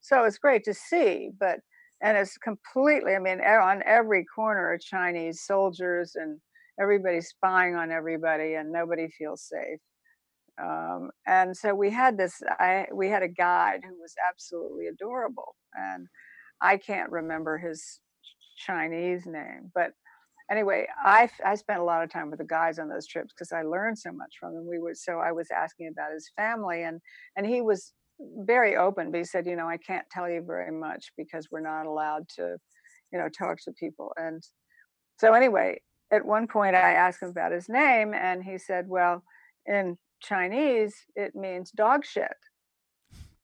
[0.00, 1.60] So it's great to see, but
[2.02, 3.14] and it's completely.
[3.14, 6.38] I mean, on every corner are Chinese soldiers, and
[6.78, 9.80] everybody's spying on everybody, and nobody feels safe.
[10.62, 12.42] Um, and so we had this.
[12.58, 16.08] I we had a guide who was absolutely adorable, and
[16.62, 18.00] I can't remember his
[18.56, 19.92] Chinese name, but
[20.50, 23.52] anyway, I I spent a lot of time with the guys on those trips because
[23.52, 24.66] I learned so much from them.
[24.68, 27.00] We would so I was asking about his family, and
[27.36, 27.92] and he was
[28.44, 31.60] very open, but he said, you know, I can't tell you very much because we're
[31.60, 32.56] not allowed to,
[33.12, 34.12] you know, talk to people.
[34.16, 34.42] And
[35.18, 35.80] so anyway,
[36.12, 39.22] at one point I asked him about his name, and he said, well,
[39.66, 42.28] in Chinese it means dog shit.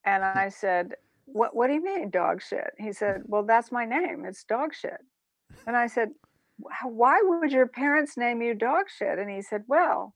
[0.05, 0.37] And hmm.
[0.37, 0.93] I said,
[1.27, 2.71] what what do you mean dog shit?
[2.77, 4.25] He said well that's my name.
[4.25, 4.99] It's dog shit.
[5.65, 6.09] And i said
[6.83, 9.19] why would your parents name you dog shit?
[9.19, 10.13] And he said well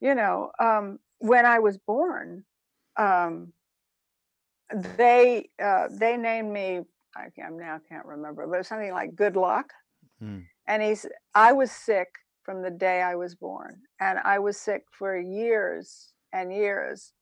[0.00, 2.44] you know um, when i was born
[2.96, 3.52] um,
[4.96, 6.80] they uh, they named me
[7.16, 9.72] I am now can't remember but something like good luck.
[10.22, 10.44] Mm.
[10.66, 12.08] and he's i was sick
[12.42, 17.14] from the day i was born and i was sick for years and years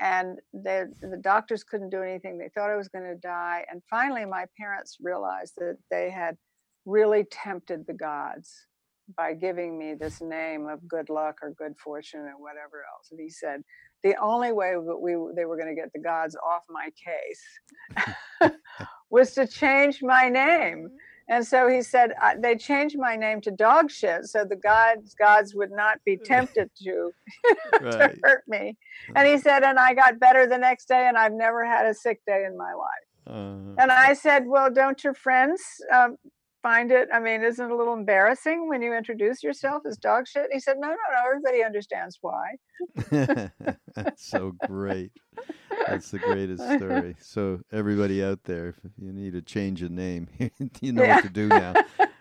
[0.00, 0.90] and the
[1.20, 2.38] doctors couldn't do anything.
[2.38, 3.64] They thought I was going to die.
[3.70, 6.36] And finally, my parents realized that they had
[6.86, 8.66] really tempted the gods
[9.16, 13.08] by giving me this name of good luck or good fortune or whatever else.
[13.10, 13.62] And he said,
[14.02, 18.10] the only way that we they were going to get the gods off my case
[19.10, 20.86] was to change my name.
[20.86, 20.96] Mm-hmm.
[21.30, 25.54] And so he said they changed my name to dog shit so the gods gods
[25.54, 27.12] would not be tempted to,
[27.72, 28.76] to hurt me.
[29.14, 31.94] And he said, and I got better the next day, and I've never had a
[31.94, 33.06] sick day in my life.
[33.26, 35.62] Uh, and I said, well, don't your friends
[35.94, 36.16] um,
[36.62, 37.08] find it?
[37.12, 40.48] I mean, isn't it a little embarrassing when you introduce yourself as dog shit?
[40.52, 42.56] He said, no, no, no, everybody understands why.
[43.94, 45.12] That's so great.
[45.86, 47.16] That's the greatest story.
[47.20, 50.28] So, everybody out there, if you need to change a name,
[50.80, 51.16] you know yeah.
[51.16, 51.74] what to do now.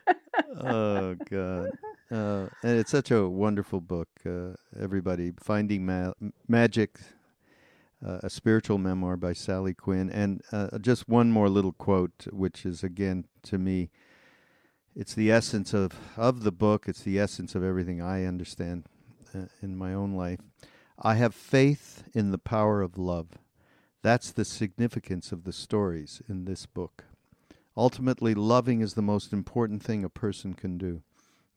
[0.61, 1.71] oh, God.
[2.11, 4.09] Uh, and it's such a wonderful book.
[4.25, 6.13] Uh, everybody, Finding Ma-
[6.47, 6.99] Magic,
[8.05, 10.09] uh, a spiritual memoir by Sally Quinn.
[10.09, 13.89] And uh, just one more little quote, which is, again, to me,
[14.95, 16.85] it's the essence of of the book.
[16.87, 18.85] It's the essence of everything I understand
[19.33, 20.39] uh, in my own life.
[21.01, 23.37] I have faith in the power of love.
[24.01, 27.03] That's the significance of the stories in this book.
[27.75, 31.01] Ultimately, loving is the most important thing a person can do.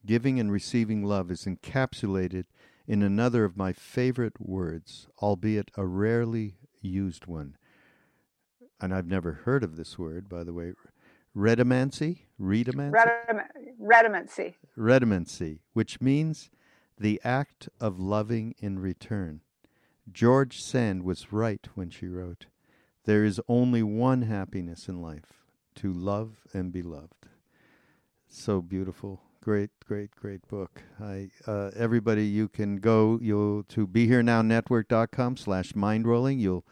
[0.05, 2.45] Giving and receiving love is encapsulated
[2.87, 7.55] in another of my favorite words, albeit a rarely used one.
[8.81, 10.73] And I've never heard of this word, by the way
[11.35, 12.19] Redamancy?
[12.39, 12.91] Redamancy?
[13.81, 14.53] Redamancy.
[14.77, 16.49] Redamancy, which means
[16.99, 19.41] the act of loving in return.
[20.11, 22.47] George Sand was right when she wrote,
[23.05, 25.43] There is only one happiness in life
[25.75, 27.27] to love and be loved.
[28.27, 29.21] So beautiful.
[29.41, 30.81] Great, great, great book.
[31.01, 36.39] I uh, everybody you can go you'll to BeHereNowNetwork.com slash mindrolling.
[36.39, 36.65] You'll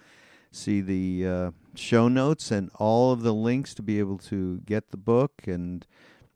[0.52, 4.92] see the uh, show notes and all of the links to be able to get
[4.92, 5.44] the book.
[5.46, 5.86] And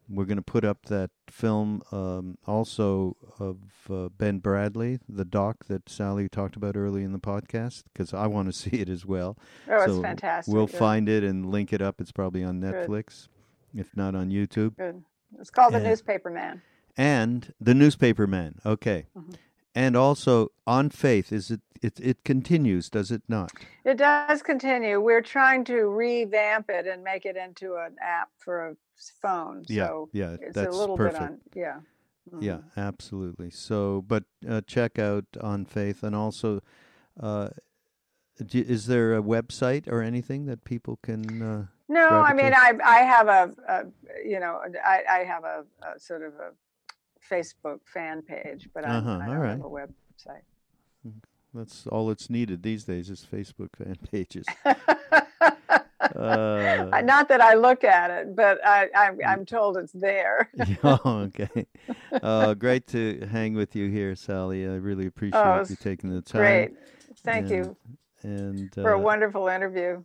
[0.10, 3.58] we're going to put up that film um, also of
[3.90, 8.28] uh, Ben Bradlee, the doc that Sally talked about early in the podcast, because I
[8.28, 9.38] want to see it as well.
[9.70, 10.54] Oh, so it's fantastic.
[10.54, 10.78] We'll Good.
[10.78, 12.00] find it and link it up.
[12.00, 13.28] It's probably on Netflix,
[13.74, 13.82] Good.
[13.82, 14.78] if not on YouTube.
[14.78, 15.04] Good.
[15.40, 16.62] It's called and, The Newspaper Man.
[16.98, 18.60] And The Newspaper Man.
[18.66, 19.08] Okay.
[19.18, 19.34] Mm-hmm
[19.76, 23.52] and also on faith is it, it it continues does it not?
[23.84, 25.00] It does continue.
[25.02, 28.76] We're trying to revamp it and make it into an app for a
[29.22, 29.66] phone.
[29.68, 31.20] Yeah so yeah it's that's a little perfect.
[31.20, 31.76] bit on yeah.
[32.34, 32.44] Mm-hmm.
[32.44, 33.52] yeah absolutely.
[33.52, 36.62] So but uh, check out on faith and also
[37.20, 37.50] uh,
[38.40, 42.98] is there a website or anything that people can uh, no i mean i i
[42.98, 43.86] have a, a
[44.28, 46.52] you know i i have a, a sort of a
[47.30, 49.20] Facebook fan page, but I, uh-huh.
[49.22, 50.42] I don't have a website.
[51.54, 54.46] That's all it's needed these days is Facebook fan pages.
[54.66, 54.76] uh,
[57.04, 59.28] Not that I look at it, but I, I'm, mm.
[59.28, 60.50] I'm told it's there.
[60.84, 61.66] oh, okay.
[62.12, 64.66] Uh, great to hang with you here, Sally.
[64.66, 66.42] I really appreciate oh, you taking the time.
[66.42, 66.72] Great.
[67.24, 67.78] Thank and, you.
[68.24, 70.04] And for a uh, wonderful interview.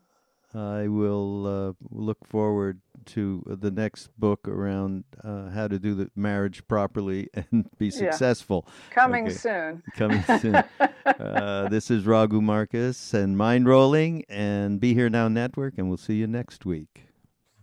[0.54, 6.10] I will uh, look forward to the next book around uh, how to do the
[6.16, 8.66] marriage properly and be successful.
[8.66, 8.94] Yeah.
[8.94, 9.34] Coming okay.
[9.34, 9.82] soon.
[9.94, 10.56] Coming soon.
[11.06, 16.14] uh, this is Raghu Markus and Mindrolling and Be Here Now Network, and we'll see
[16.14, 17.08] you next week.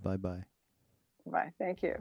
[0.01, 0.43] Bye bye.
[1.25, 1.51] Bye.
[1.59, 1.97] Thank you.